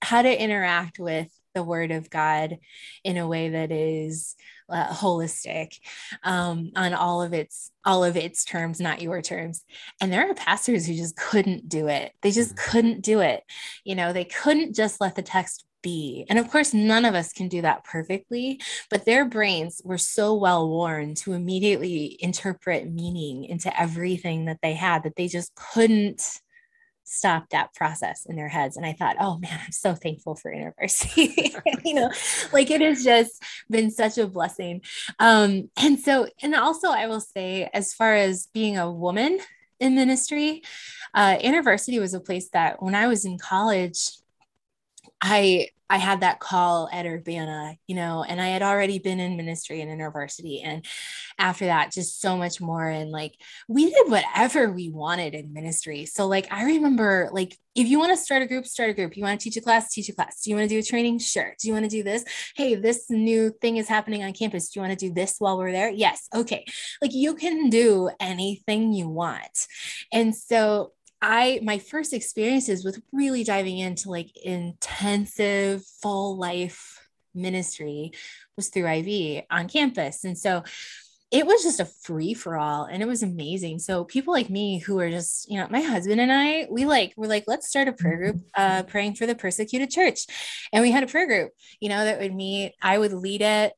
[0.02, 2.58] how to interact with the word of god
[3.04, 4.34] in a way that is
[4.68, 5.78] uh, holistic
[6.22, 9.64] um, on all of its all of its terms not your terms.
[10.00, 12.12] And there are pastors who just couldn't do it.
[12.22, 12.70] They just mm-hmm.
[12.70, 13.42] couldn't do it.
[13.84, 16.24] You know they couldn't just let the text be.
[16.28, 20.34] And of course, none of us can do that perfectly, but their brains were so
[20.34, 26.40] well worn to immediately interpret meaning into everything that they had that they just couldn't
[27.04, 28.76] stop that process in their heads.
[28.76, 31.54] And I thought, oh man, I'm so thankful for university.
[31.84, 32.10] you know,
[32.52, 34.80] like it has just been such a blessing.
[35.18, 39.38] Um, and so, and also I will say, as far as being a woman
[39.78, 40.62] in ministry,
[41.12, 44.10] uh, InterVarsity was a place that when I was in college,
[45.20, 49.36] I I had that call at Urbana, you know, and I had already been in
[49.36, 50.60] ministry and InterVarsity.
[50.64, 50.84] And
[51.38, 52.88] after that, just so much more.
[52.88, 53.34] And like
[53.68, 56.06] we did whatever we wanted in ministry.
[56.06, 59.16] So, like, I remember, like, if you want to start a group, start a group.
[59.16, 60.42] You want to teach a class, teach a class.
[60.42, 61.18] Do you want to do a training?
[61.18, 61.54] Sure.
[61.60, 62.24] Do you want to do this?
[62.54, 64.70] Hey, this new thing is happening on campus.
[64.70, 65.90] Do you want to do this while we're there?
[65.90, 66.28] Yes.
[66.34, 66.64] Okay.
[67.02, 69.66] Like, you can do anything you want.
[70.12, 70.92] And so,
[71.26, 77.00] I my first experiences with really diving into like intensive full life
[77.34, 78.12] ministry
[78.58, 80.24] was through IV on campus.
[80.24, 80.64] And so
[81.30, 83.78] it was just a free for all and it was amazing.
[83.78, 87.14] So people like me who are just, you know, my husband and I, we like,
[87.16, 90.26] we're like, let's start a prayer group uh, praying for the persecuted church.
[90.74, 93.72] And we had a prayer group, you know, that would meet, I would lead it.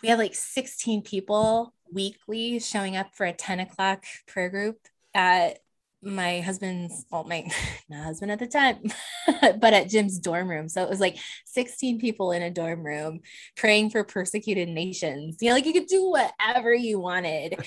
[0.00, 4.78] We had like 16 people weekly showing up for a 10 o'clock prayer group
[5.12, 5.58] at
[6.02, 7.44] my husband's well my,
[7.90, 8.78] my husband at the time
[9.60, 10.68] but at jim's dorm room.
[10.68, 13.20] So it was like 16 people in a dorm room
[13.56, 15.38] praying for persecuted nations.
[15.40, 17.60] You know like you could do whatever you wanted.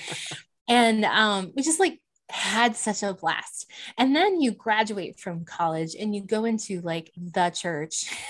[0.68, 3.70] And um we just like had such a blast.
[3.98, 8.10] And then you graduate from college and you go into like the church.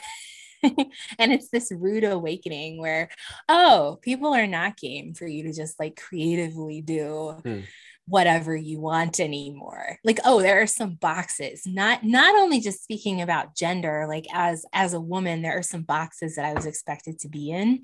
[1.19, 3.09] And it's this rude awakening where,
[3.49, 7.35] oh, people are not game for you to just like creatively do.
[7.45, 7.61] Hmm
[8.07, 9.99] whatever you want anymore.
[10.05, 11.63] Like oh there are some boxes.
[11.67, 15.83] Not not only just speaking about gender like as as a woman there are some
[15.83, 17.83] boxes that i was expected to be in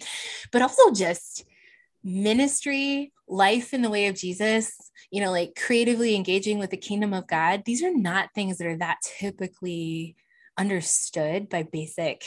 [0.53, 1.45] but also just
[2.05, 4.73] ministry life in the way of jesus
[5.11, 7.63] you know like creatively engaging with the kingdom of god.
[7.65, 10.17] These are not things that are that typically
[10.59, 12.25] understood by basic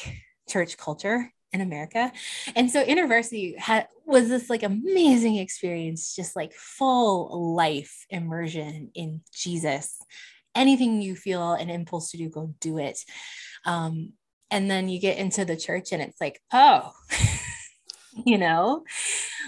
[0.49, 2.11] church culture in America.
[2.55, 9.21] And so InterVarsity had was this like amazing experience, just like full life immersion in
[9.33, 9.97] Jesus.
[10.55, 12.99] Anything you feel an impulse to do, go do it.
[13.65, 14.13] Um,
[14.49, 16.91] and then you get into the church and it's like, oh,
[18.25, 18.83] you know,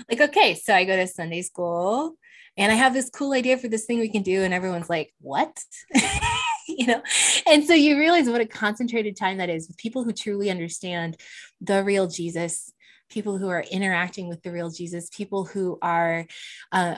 [0.10, 2.16] like, okay, so I go to Sunday school
[2.56, 4.44] and I have this cool idea for this thing we can do.
[4.44, 5.58] And everyone's like, what?
[6.68, 7.02] you know?
[7.48, 11.18] And so you realize what a concentrated time that is with people who truly understand
[11.62, 12.72] the real jesus
[13.10, 16.26] people who are interacting with the real jesus people who are
[16.72, 16.96] uh,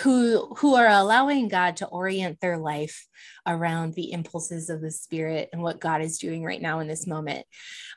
[0.00, 3.06] who who are allowing god to orient their life
[3.46, 7.06] around the impulses of the spirit and what god is doing right now in this
[7.06, 7.46] moment.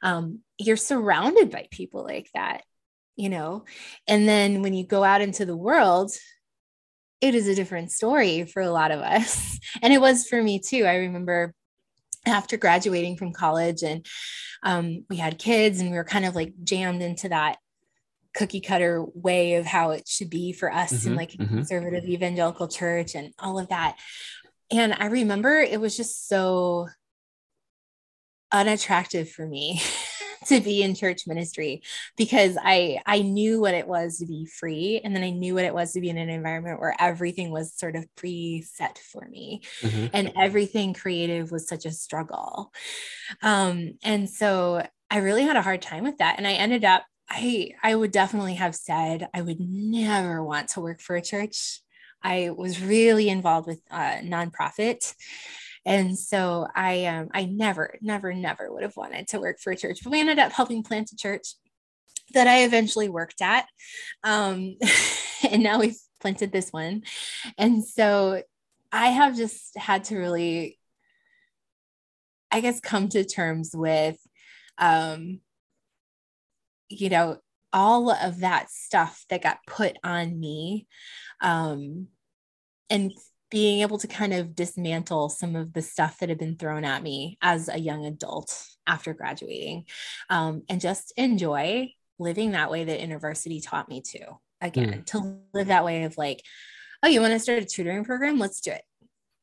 [0.01, 2.63] Um, you're surrounded by people like that
[3.15, 3.65] you know?
[4.07, 6.11] And then when you go out into the world
[7.21, 9.59] it is a different story for a lot of us.
[9.81, 10.83] And it was for me too.
[10.85, 11.53] I remember
[12.25, 14.05] after graduating from college and
[14.63, 17.57] um, we had kids and we were kind of like jammed into that
[18.35, 21.55] cookie cutter way of how it should be for us mm-hmm, in like a mm-hmm.
[21.55, 23.97] conservative evangelical church and all of that.
[24.71, 26.89] And I remember it was just so
[28.51, 29.81] unattractive for me
[30.47, 31.81] to be in church ministry
[32.17, 35.65] because I I knew what it was to be free and then I knew what
[35.65, 39.61] it was to be in an environment where everything was sort of preset for me
[39.81, 40.07] mm-hmm.
[40.13, 42.73] and everything creative was such a struggle.
[43.41, 47.03] Um and so I really had a hard time with that and I ended up
[47.29, 51.81] I I would definitely have said I would never want to work for a church.
[52.23, 55.15] I was really involved with uh, nonprofit
[55.85, 59.77] and so I um I never, never, never would have wanted to work for a
[59.77, 61.55] church, but we ended up helping plant a church
[62.33, 63.65] that I eventually worked at.
[64.23, 64.77] Um,
[65.49, 67.03] and now we've planted this one.
[67.57, 68.41] And so
[68.91, 70.77] I have just had to really,
[72.51, 74.17] I guess, come to terms with,
[74.77, 75.39] um,
[76.89, 77.37] you know,
[77.73, 80.87] all of that stuff that got put on me
[81.39, 82.07] um,
[82.89, 83.13] and
[83.51, 87.03] being able to kind of dismantle some of the stuff that had been thrown at
[87.03, 89.85] me as a young adult after graduating
[90.29, 94.19] um, and just enjoy living that way that InterVarsity taught me to
[94.61, 95.05] again mm.
[95.05, 96.41] to live that way of like
[97.03, 98.39] oh you want to start a tutoring program?
[98.39, 98.83] Let's do it.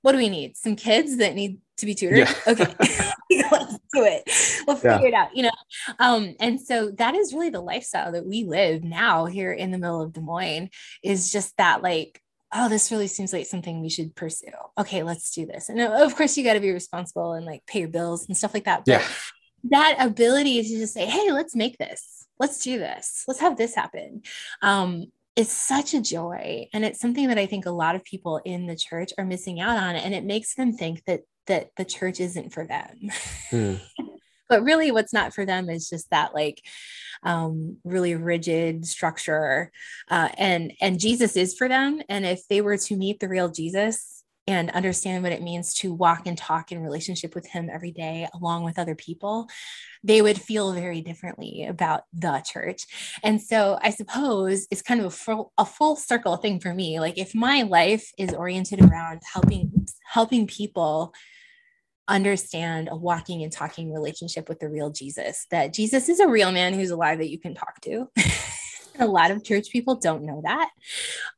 [0.02, 0.56] What do we need?
[0.56, 2.18] Some kids that need to be tutored?
[2.18, 2.34] Yeah.
[2.46, 2.74] okay.
[3.50, 4.22] Let's do it.
[4.66, 5.08] We'll figure yeah.
[5.08, 5.50] it out you know?
[5.98, 9.78] Um and so that is really the lifestyle that we live now here in the
[9.78, 10.70] middle of des moines
[11.02, 14.46] is just that like oh, this really seems like something we should pursue.
[14.78, 15.68] Okay, let's do this.
[15.68, 18.54] And of course, you got to be responsible and like pay your bills and stuff
[18.54, 18.84] like that.
[18.84, 19.08] But yeah.
[19.70, 23.74] that ability to just say, hey, let's make this, let's do this, let's have this
[23.74, 24.22] happen.
[24.62, 25.06] Um,
[25.36, 26.68] it's such a joy.
[26.72, 29.60] And it's something that I think a lot of people in the church are missing
[29.60, 29.94] out on.
[29.94, 33.10] And it makes them think that that the church isn't for them.
[33.50, 33.74] Hmm.
[34.48, 36.62] but really what's not for them is just that like
[37.22, 39.72] um, really rigid structure
[40.10, 42.00] uh, and and jesus is for them.
[42.08, 45.92] And if they were to meet the real jesus and understand what it means to
[45.92, 49.48] walk and talk in relationship with him every day along with other people
[50.04, 52.84] they would feel very differently about the church.
[53.22, 57.00] And so i suppose it's kind of a full, a full circle thing for me.
[57.00, 61.12] Like if my life is oriented around helping helping people
[62.08, 66.50] understand a walking and talking relationship with the real Jesus, that Jesus is a real
[66.52, 68.08] man who's alive that you can talk to.
[68.98, 70.70] a lot of church people don't know that,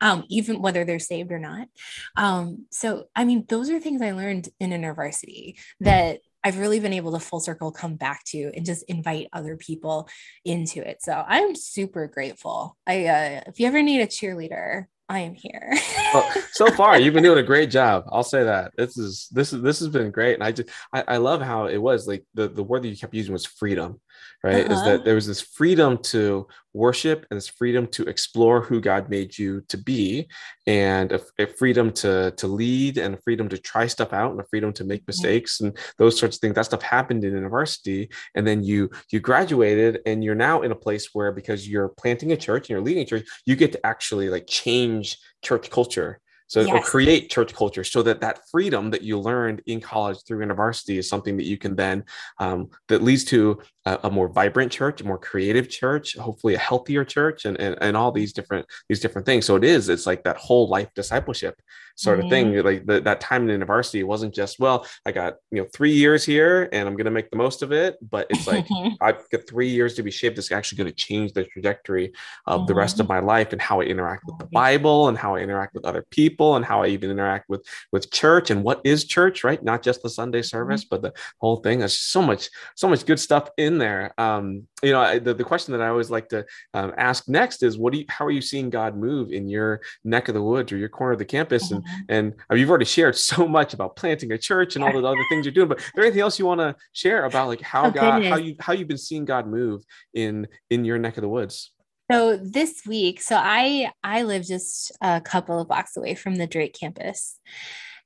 [0.01, 1.69] um, even whether they're saved or not.
[2.17, 6.95] Um, so, I mean, those are things I learned in InterVarsity that I've really been
[6.95, 10.09] able to full circle come back to and just invite other people
[10.45, 11.03] into it.
[11.03, 12.79] So I'm super grateful.
[12.87, 15.77] I, uh, if you ever need a cheerleader, I am here.
[16.15, 18.05] well, so far, you've been doing a great job.
[18.13, 21.03] I'll say that this is this is this has been great, and I just I,
[21.09, 24.01] I love how it was like the the word that you kept using was freedom,
[24.43, 24.65] right?
[24.65, 24.75] Uh-huh.
[24.75, 29.11] Is that there was this freedom to worship and this freedom to explore who God
[29.11, 30.29] made you to be,
[30.67, 34.41] and a, a freedom to to lead, and a freedom to try stuff out, and
[34.41, 36.55] a freedom to make mistakes, and those sorts of things.
[36.55, 40.77] That stuff happened in university, and then you you graduated, and you're now in a
[40.77, 43.87] place where because you're planting a church and you're leading a church, you get to
[43.87, 46.21] actually like change church culture
[46.51, 46.69] so yes.
[46.71, 50.99] or create church culture so that that freedom that you learned in college through InterVarsity
[50.99, 52.05] is something that you can then
[52.41, 56.59] um, that leads to a, a, more vibrant church a more creative church hopefully a
[56.59, 60.07] healthier church and, and and all these different these different things so it is it's
[60.07, 61.55] like that whole life discipleship
[62.01, 62.67] sort of thing mm-hmm.
[62.67, 66.25] like the, that time in university wasn't just well i got you know three years
[66.25, 68.67] here and i'm going to make the most of it but it's like
[69.03, 72.11] i've got three years to be shaped it's actually going to change the trajectory
[72.47, 72.69] of mm-hmm.
[72.69, 73.27] the rest of mm-hmm.
[73.27, 76.07] my life and how i interact with the bible and how i interact with other
[76.11, 79.83] people and how i even interact with with church and what is church right not
[79.83, 80.47] just the sunday mm-hmm.
[80.47, 81.03] service mm-hmm.
[81.03, 84.93] but the whole thing there's so much so much good stuff in there um you
[84.93, 87.99] know the, the question that i always like to um, ask next is what do
[87.99, 90.89] you how are you seeing god move in your neck of the woods or your
[90.89, 94.33] corner of the campus and and I mean, you've already shared so much about planting
[94.33, 95.69] a church and all the other things you're doing.
[95.69, 98.31] But is there anything else you want to share about like how oh, God, goodness.
[98.31, 99.83] how you how you've been seeing God move
[100.15, 101.73] in in your neck of the woods?
[102.11, 106.47] So this week, so I I live just a couple of blocks away from the
[106.47, 107.39] Drake campus.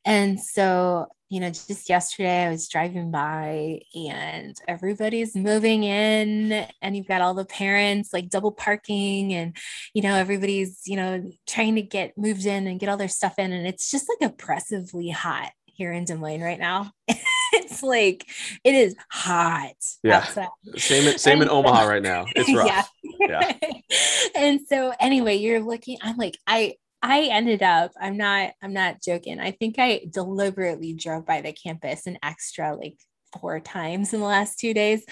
[0.05, 6.97] And so you know, just yesterday I was driving by and everybody's moving in, and
[6.97, 9.57] you've got all the parents like double parking, and
[9.95, 13.39] you know, everybody's, you know, trying to get moved in and get all their stuff
[13.39, 13.53] in.
[13.53, 16.93] And it's just like oppressively hot here in Des Moines right now.
[17.09, 18.27] it's like
[18.63, 19.75] it is hot.
[20.05, 20.19] Yeah.
[20.19, 20.49] Outside.
[20.77, 22.27] Same same and in Omaha right now.
[22.37, 22.91] It's rough.
[23.19, 23.53] Yeah.
[23.59, 23.81] yeah.
[24.37, 26.75] and so anyway, you're looking, I'm like, I
[27.07, 29.39] I ended up, I'm not, I'm not joking.
[29.39, 32.97] I think I deliberately drove by the campus an extra like
[33.39, 35.05] four times in the last two days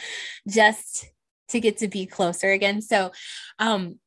[0.48, 1.10] just
[1.48, 2.80] to get to be closer again.
[2.80, 3.12] So
[3.58, 3.98] um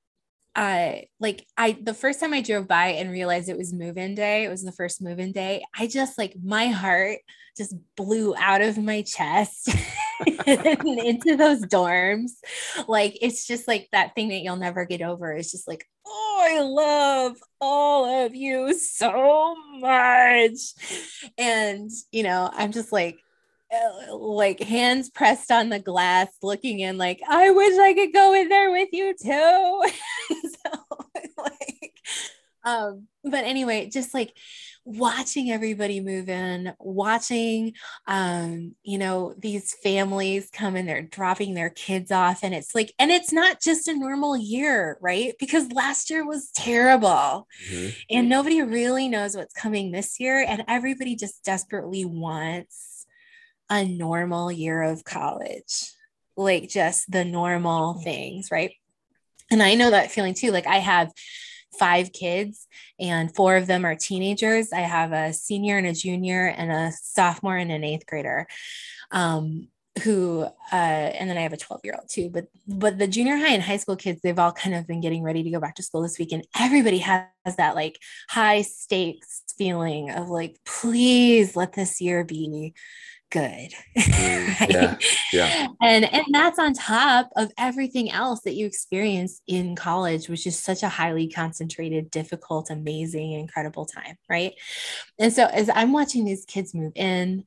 [0.55, 4.45] I like I the first time I drove by and realized it was move-in day,
[4.45, 5.63] it was the first move-in day.
[5.77, 7.19] I just like my heart
[7.55, 9.69] just blew out of my chest
[10.47, 12.31] into those dorms.
[12.87, 15.31] Like it's just like that thing that you'll never get over.
[15.31, 20.59] It's just like, oh, I love all of you so much.
[21.37, 23.19] And, you know, I'm just like,
[23.73, 28.33] uh, like hands pressed on the glass, looking in, like, I wish I could go
[28.33, 29.25] in there with you too.
[30.65, 30.79] so,
[31.37, 31.54] like,
[32.65, 34.33] um, but anyway, just like
[34.85, 37.73] watching everybody move in, watching,
[38.07, 42.43] um, you know, these families come and they're dropping their kids off.
[42.43, 45.33] And it's like, and it's not just a normal year, right?
[45.39, 47.89] Because last year was terrible mm-hmm.
[48.09, 50.43] and nobody really knows what's coming this year.
[50.47, 53.05] And everybody just desperately wants
[53.69, 55.91] a normal year of college,
[56.35, 58.73] like just the normal things, right?
[59.51, 60.51] And I know that feeling too.
[60.51, 61.11] Like I have,
[61.77, 62.67] five kids,
[62.99, 64.71] and four of them are teenagers.
[64.73, 68.47] I have a senior and a junior, and a sophomore and an eighth grader.
[69.11, 69.67] Um,
[70.03, 72.29] who uh, and then I have a 12 year old too.
[72.29, 75.23] But but the junior high and high school kids, they've all kind of been getting
[75.23, 77.99] ready to go back to school this week, and everybody has that like
[78.29, 82.73] high stakes feeling of like, please let this year be
[83.35, 83.73] good.
[83.97, 84.97] Mm, yeah.
[85.33, 85.67] Yeah.
[85.81, 90.57] And and that's on top of everything else that you experience in college, which is
[90.57, 94.17] such a highly concentrated, difficult, amazing, incredible time.
[94.29, 94.53] Right.
[95.19, 97.43] And so as I'm watching these kids move in,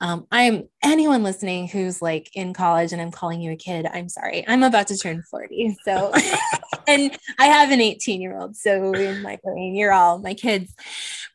[0.00, 4.08] um, I'm anyone listening who's like in college and I'm calling you a kid, I'm
[4.08, 4.44] sorry.
[4.46, 5.76] I'm about to turn 40.
[5.84, 6.12] So
[6.86, 8.54] and I have an 18 year old.
[8.56, 10.72] So in my brain, you're all my kids.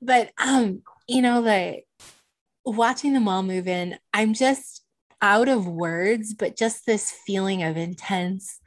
[0.02, 1.82] But um, you know, the
[2.76, 4.84] watching them all move in, I'm just
[5.22, 8.60] out of words, but just this feeling of intense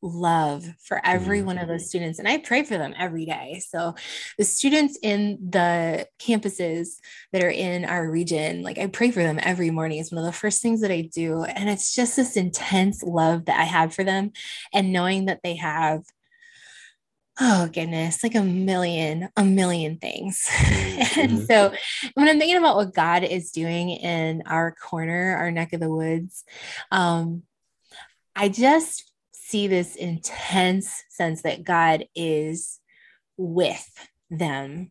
[0.00, 1.44] love for every mm.
[1.44, 2.18] one of those students.
[2.18, 3.60] And I pray for them every day.
[3.66, 3.94] So
[4.36, 6.98] the students in the campuses
[7.32, 9.98] that are in our region, like I pray for them every morning.
[9.98, 11.42] It's one of the first things that I do.
[11.42, 14.32] And it's just this intense love that I have for them
[14.72, 16.04] and knowing that they have
[17.40, 20.46] oh goodness, like a million, a million things.
[20.50, 21.20] Mm-hmm.
[21.20, 21.72] and so
[22.14, 25.90] when I'm thinking about what God is doing in our corner, our neck of the
[25.90, 26.44] woods,
[26.90, 27.42] um,
[28.34, 32.80] I just see this intense sense that God is
[33.36, 33.88] with
[34.30, 34.90] them,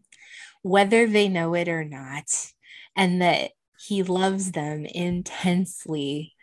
[0.64, 2.52] whether they know it or not,
[2.96, 6.34] and that He loves them intensely.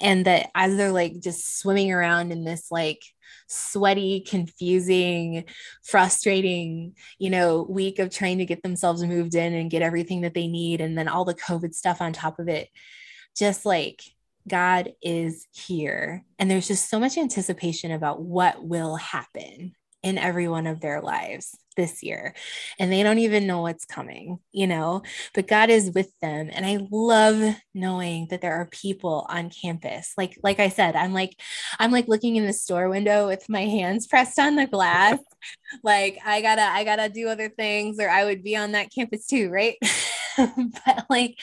[0.00, 3.00] And that as they're like just swimming around in this like
[3.46, 5.44] sweaty, confusing,
[5.82, 10.34] frustrating, you know, week of trying to get themselves moved in and get everything that
[10.34, 10.80] they need.
[10.80, 12.68] And then all the COVID stuff on top of it.
[13.36, 14.02] Just like
[14.46, 16.24] God is here.
[16.38, 19.74] And there's just so much anticipation about what will happen
[20.04, 22.34] in every one of their lives this year
[22.78, 25.02] and they don't even know what's coming, you know,
[25.32, 26.50] but God is with them.
[26.52, 30.12] And I love knowing that there are people on campus.
[30.16, 31.40] Like, like I said, I'm like,
[31.78, 35.18] I'm like looking in the store window with my hands pressed on the glass.
[35.82, 39.26] like I gotta, I gotta do other things or I would be on that campus
[39.26, 39.76] too, right?
[40.36, 41.38] but like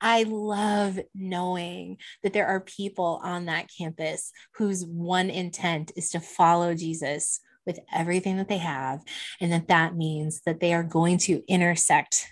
[0.00, 6.20] I love knowing that there are people on that campus whose one intent is to
[6.20, 9.00] follow Jesus with everything that they have.
[9.40, 12.26] And that that means that they are going to intersect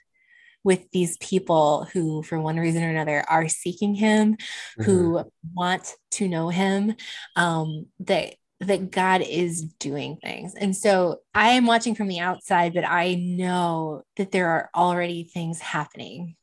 [0.64, 4.83] with these people who, for one reason or another, are seeking Him, mm-hmm.
[4.83, 5.24] who
[5.55, 6.95] want to know Him,
[7.37, 10.55] um, that that God is doing things.
[10.55, 15.22] And so I am watching from the outside, but I know that there are already
[15.22, 16.35] things happening,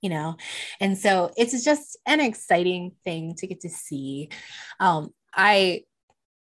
[0.00, 0.36] you know?
[0.80, 4.28] And so it's just an exciting thing to get to see.
[4.78, 5.82] Um, I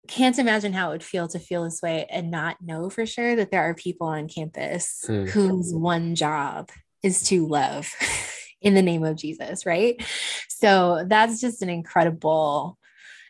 [0.09, 3.37] can't imagine how it would feel to feel this way and not know for sure
[3.37, 5.29] that there are people on campus mm.
[5.29, 6.71] whose one job
[7.03, 7.93] is to love
[8.61, 10.03] in the name of Jesus, right?
[10.49, 12.79] So that's just an incredible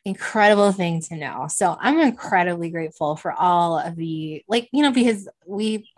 [0.04, 1.46] incredible thing to know.
[1.48, 5.88] So I'm incredibly grateful for all of the like you know because we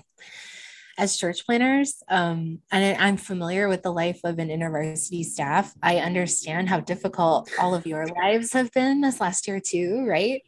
[0.97, 5.99] as church planners, um, and I'm familiar with the life of an InterVarsity staff, I
[5.99, 10.43] understand how difficult all of your lives have been this last year too, right?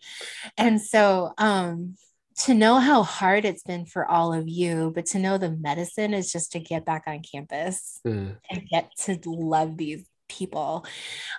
[0.57, 1.97] And so um,
[2.45, 6.13] to know how hard it's been for all of you, but to know the medicine
[6.13, 8.37] is just to get back on campus mm.
[8.51, 10.85] and get to love these people.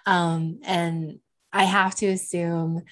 [0.05, 1.19] Um, and
[1.53, 2.83] I have to assume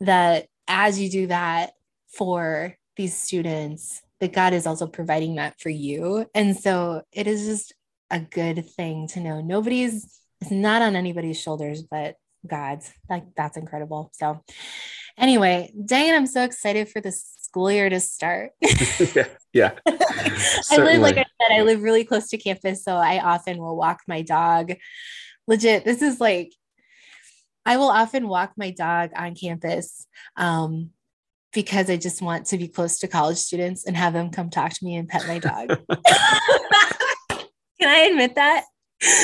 [0.00, 1.72] that as you do that
[2.08, 6.26] for these students, that God is also providing that for you.
[6.32, 7.74] And so it is just
[8.08, 12.14] a good thing to know nobody's it's not on anybody's shoulders but
[12.46, 12.92] God's.
[13.10, 14.10] Like that's incredible.
[14.14, 14.40] So
[15.18, 18.52] anyway, Diane, I'm so excited for the school year to start.
[18.62, 19.26] yeah.
[19.52, 19.72] yeah.
[19.86, 22.84] I live, like I said, I live really close to campus.
[22.84, 24.72] So I often will walk my dog.
[25.48, 26.52] Legit, this is like
[27.66, 30.06] I will often walk my dog on campus.
[30.36, 30.90] Um,
[31.52, 34.72] because I just want to be close to college students and have them come talk
[34.72, 35.68] to me and pet my dog.
[37.80, 38.64] Can I admit that?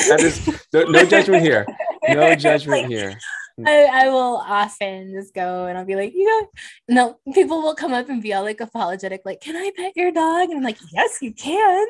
[0.09, 1.65] That is no, no judgment here.
[2.07, 3.19] No judgment like, here.
[3.63, 6.47] I, I, will often just go and I'll be like, you know,
[6.87, 10.11] no, people will come up and be all like apologetic, like, can I pet your
[10.11, 10.49] dog?
[10.49, 11.85] And I'm like, yes, you can.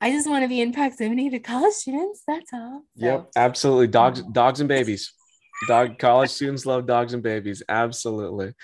[0.00, 2.22] I just want to be in proximity to college students.
[2.26, 2.82] That's all.
[2.96, 3.06] So.
[3.06, 3.86] Yep, absolutely.
[3.86, 5.12] Dogs, dogs and babies.
[5.68, 7.62] Dog college students love dogs and babies.
[7.68, 8.54] Absolutely.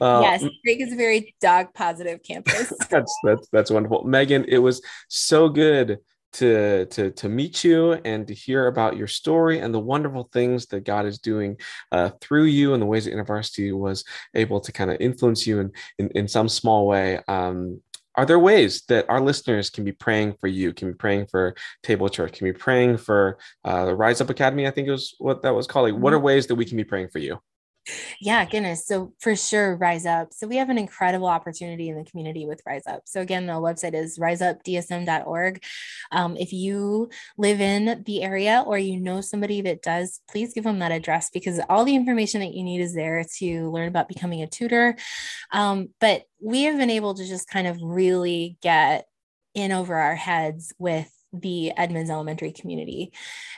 [0.00, 2.72] Uh, yes, Drake is a very dog positive campus.
[2.90, 4.44] that's that's that's wonderful, Megan.
[4.48, 5.98] It was so good
[6.36, 10.66] to to to meet you and to hear about your story and the wonderful things
[10.66, 11.56] that God is doing
[11.92, 14.04] uh, through you and the ways that InterVarsity was
[14.34, 17.20] able to kind of influence you in in, in some small way.
[17.26, 17.80] Um,
[18.16, 21.54] are there ways that our listeners can be praying for you can be praying for
[21.82, 25.14] table church can be praying for uh, the rise up academy i think it was
[25.18, 26.26] what that was called like, what are mm-hmm.
[26.26, 27.38] ways that we can be praying for you
[28.20, 28.86] yeah, goodness.
[28.86, 30.32] So for sure, Rise Up.
[30.32, 33.02] So we have an incredible opportunity in the community with Rise Up.
[33.06, 35.62] So again, the website is riseupdsm.org.
[36.12, 40.64] Um, if you live in the area or you know somebody that does, please give
[40.64, 44.08] them that address because all the information that you need is there to learn about
[44.08, 44.96] becoming a tutor.
[45.52, 49.06] Um, but we have been able to just kind of really get
[49.54, 53.12] in over our heads with the Edmunds Elementary community.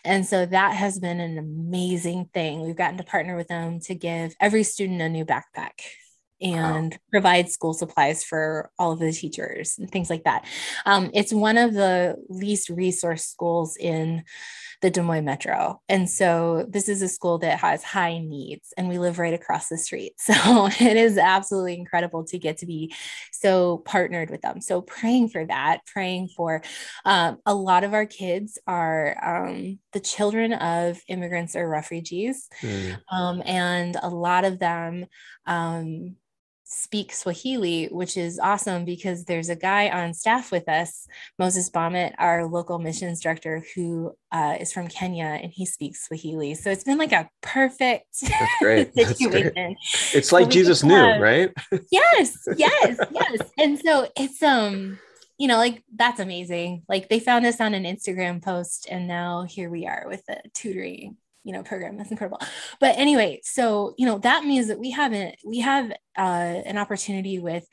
[0.05, 2.63] And so that has been an amazing thing.
[2.63, 5.81] We've gotten to partner with them to give every student a new backpack
[6.41, 6.99] and wow.
[7.11, 10.45] provide school supplies for all of the teachers and things like that.
[10.87, 14.25] Um, it's one of the least resource schools in
[14.81, 15.81] the Des Moines Metro.
[15.89, 19.69] And so this is a school that has high needs, and we live right across
[19.69, 20.15] the street.
[20.29, 22.95] So it is absolutely incredible to get to be
[23.33, 24.61] so partnered with them.
[24.61, 26.63] So praying for that, praying for
[27.05, 32.49] um, a lot of our kids are um, the children of immigrants or refugees.
[32.61, 32.99] Mm.
[33.11, 35.07] Um, and a lot of them
[35.47, 36.17] um,
[36.69, 41.09] speak Swahili, which is awesome because there's a guy on staff with us,
[41.39, 46.55] Moses Bamet, our local missions director, who uh, is from Kenya and he speaks Swahili.
[46.55, 48.95] So it's been like a perfect That's great.
[48.95, 49.77] situation.
[50.13, 51.51] It's like so Jesus knew, have, right?
[51.91, 53.51] yes, yes, yes.
[53.57, 54.99] And so it's um
[55.39, 56.83] you know, like that's amazing.
[56.89, 60.43] Like they found us on an Instagram post and now here we are with the
[60.53, 61.17] tutoring
[61.49, 62.41] you know program that's incredible.
[62.79, 67.39] But anyway so you know that means that we haven't we have uh, an opportunity
[67.39, 67.67] with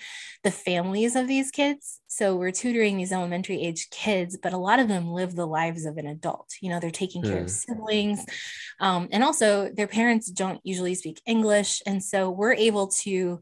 [0.44, 2.00] the families of these kids.
[2.08, 5.86] So we're tutoring these elementary age kids but a lot of them live the lives
[5.86, 6.54] of an adult.
[6.62, 7.48] You know they're taking care of hmm.
[7.48, 8.26] siblings
[8.80, 11.82] um, and also their parents don't usually speak english.
[11.86, 13.42] And so we're able to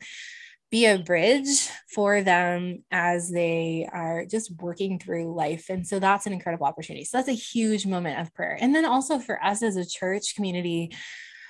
[0.74, 5.70] be a bridge for them as they are just working through life.
[5.70, 7.06] And so that's an incredible opportunity.
[7.06, 8.58] So that's a huge moment of prayer.
[8.60, 10.92] And then also for us as a church community,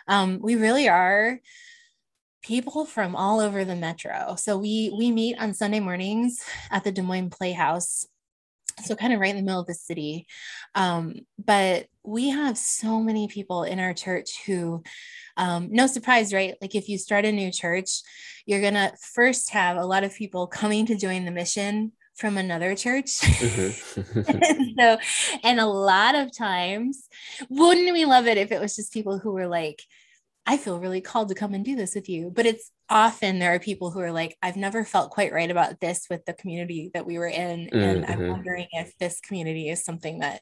[0.10, 1.40] um, we really are
[2.42, 4.36] people from all over the metro.
[4.38, 8.06] So we we meet on Sunday mornings at the Des Moines Playhouse.
[8.84, 10.28] So kind of right in the middle of the city.
[10.76, 14.84] Um, but we have so many people in our church who
[15.38, 16.56] um, no surprise, right?
[16.62, 18.02] Like if you start a new church,
[18.46, 22.38] you're going to first have a lot of people coming to join the mission from
[22.38, 23.20] another church.
[23.22, 24.74] Mm-hmm.
[24.80, 24.98] so,
[25.44, 27.08] and a lot of times,
[27.50, 29.82] wouldn't we love it if it was just people who were like,
[30.46, 32.30] I feel really called to come and do this with you.
[32.30, 35.82] But it's often there are people who are like, I've never felt quite right about
[35.82, 37.62] this with the community that we were in.
[37.66, 37.78] Mm-hmm.
[37.80, 38.32] And I'm mm-hmm.
[38.32, 40.42] wondering if this community is something that,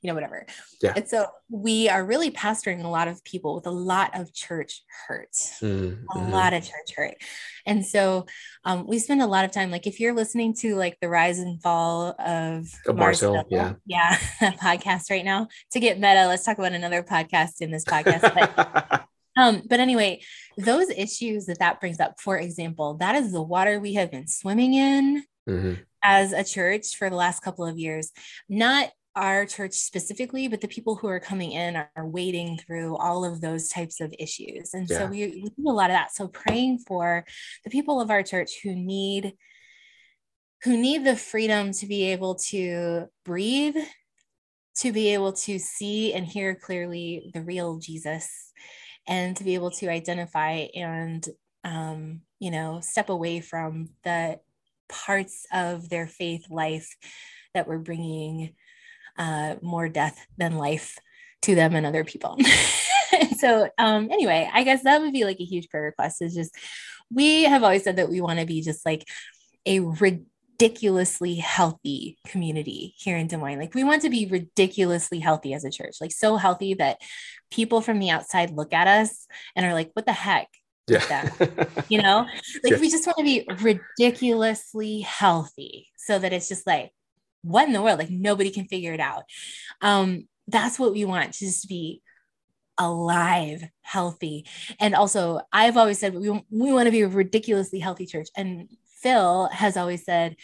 [0.00, 0.44] you know, whatever.
[0.82, 0.94] Yeah.
[0.96, 4.82] And so we are really pastoring a lot of people with a lot of church
[5.06, 6.18] hurt, mm-hmm.
[6.18, 7.14] a lot of church hurt.
[7.66, 8.26] And so
[8.64, 11.38] um, we spend a lot of time, like if you're listening to like the rise
[11.38, 16.58] and fall of Mars Hill, yeah, yeah, podcast right now to get meta, let's talk
[16.58, 18.22] about another podcast in this podcast.
[18.34, 19.04] But
[19.36, 20.20] Um, but anyway,
[20.58, 24.26] those issues that that brings up, for example, that is the water we have been
[24.26, 25.74] swimming in mm-hmm.
[26.02, 28.10] as a church for the last couple of years.
[28.48, 33.24] Not our church specifically, but the people who are coming in are, wading through all
[33.24, 34.72] of those types of issues.
[34.72, 34.98] And yeah.
[34.98, 36.14] so we, we do a lot of that.
[36.14, 37.24] So praying for
[37.64, 39.34] the people of our church who need
[40.64, 43.76] who need the freedom to be able to breathe,
[44.76, 48.52] to be able to see and hear clearly the real Jesus
[49.06, 51.26] and to be able to identify and
[51.64, 54.38] um, you know step away from the
[54.88, 56.96] parts of their faith life
[57.54, 58.54] that were bringing
[59.18, 60.98] uh, more death than life
[61.42, 62.38] to them and other people.
[63.38, 66.54] So um, anyway i guess that would be like a huge prayer request is just
[67.10, 69.04] we have always said that we want to be just like
[69.66, 69.80] a
[70.62, 73.58] ridiculously healthy community here in Des Moines.
[73.58, 76.98] Like we want to be ridiculously healthy as a church, like so healthy that
[77.50, 80.48] people from the outside look at us and are like, what the heck?
[80.86, 81.30] Yeah.
[81.88, 82.26] you know,
[82.62, 82.78] like yeah.
[82.78, 86.92] we just want to be ridiculously healthy so that it's just like,
[87.42, 87.98] what in the world?
[87.98, 89.24] Like nobody can figure it out.
[89.80, 92.02] Um, that's what we want to just be
[92.78, 94.46] alive, healthy.
[94.78, 98.28] And also, I've always said we, we want to be a ridiculously healthy church.
[98.36, 98.68] And
[99.02, 100.36] Phil has always said,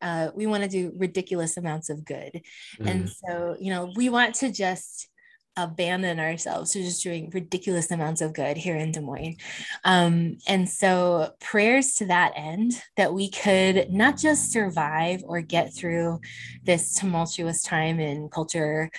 [0.00, 2.40] uh, we want to do ridiculous amounts of good.
[2.80, 2.90] Mm.
[2.90, 5.08] And so, you know, we want to just
[5.56, 9.36] abandon ourselves to just doing ridiculous amounts of good here in Des Moines.
[9.84, 15.74] Um, and so, prayers to that end that we could not just survive or get
[15.74, 16.20] through
[16.62, 18.90] this tumultuous time in culture,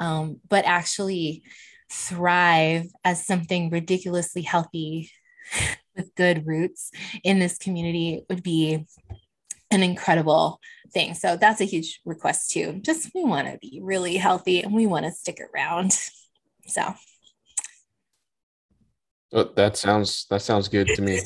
[0.00, 1.44] um, but actually
[1.88, 5.10] thrive as something ridiculously healthy
[5.96, 6.90] with good roots
[7.24, 8.86] in this community would be
[9.70, 10.60] an incredible
[10.92, 11.14] thing.
[11.14, 12.80] So that's a huge request too.
[12.82, 15.98] Just we want to be really healthy and we want to stick around.
[16.66, 16.94] So
[19.32, 21.20] oh, that sounds that sounds good to me.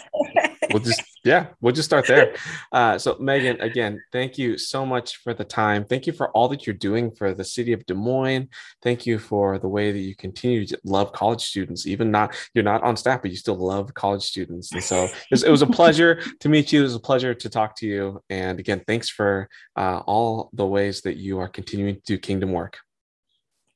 [0.70, 2.34] we'll just yeah we'll just start there.
[2.72, 5.84] Uh, so megan again thank you so much for the time.
[5.84, 8.48] Thank you for all that you're doing for the city of des moines.
[8.82, 12.64] Thank you for the way that you continue to love college students even not you're
[12.64, 14.72] not on staff but you still love college students.
[14.72, 16.80] And so it was, a pleasure to meet you.
[16.80, 18.22] It was a pleasure to talk to you.
[18.30, 22.52] And again thanks for uh, all the ways that you are continuing to do kingdom
[22.52, 22.78] work.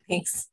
[0.08, 0.48] Thanks.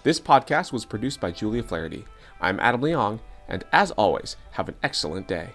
[0.03, 2.05] This podcast was produced by Julia Flaherty.
[2.39, 5.49] I'm Adam Leong, and as always, have an excellent day.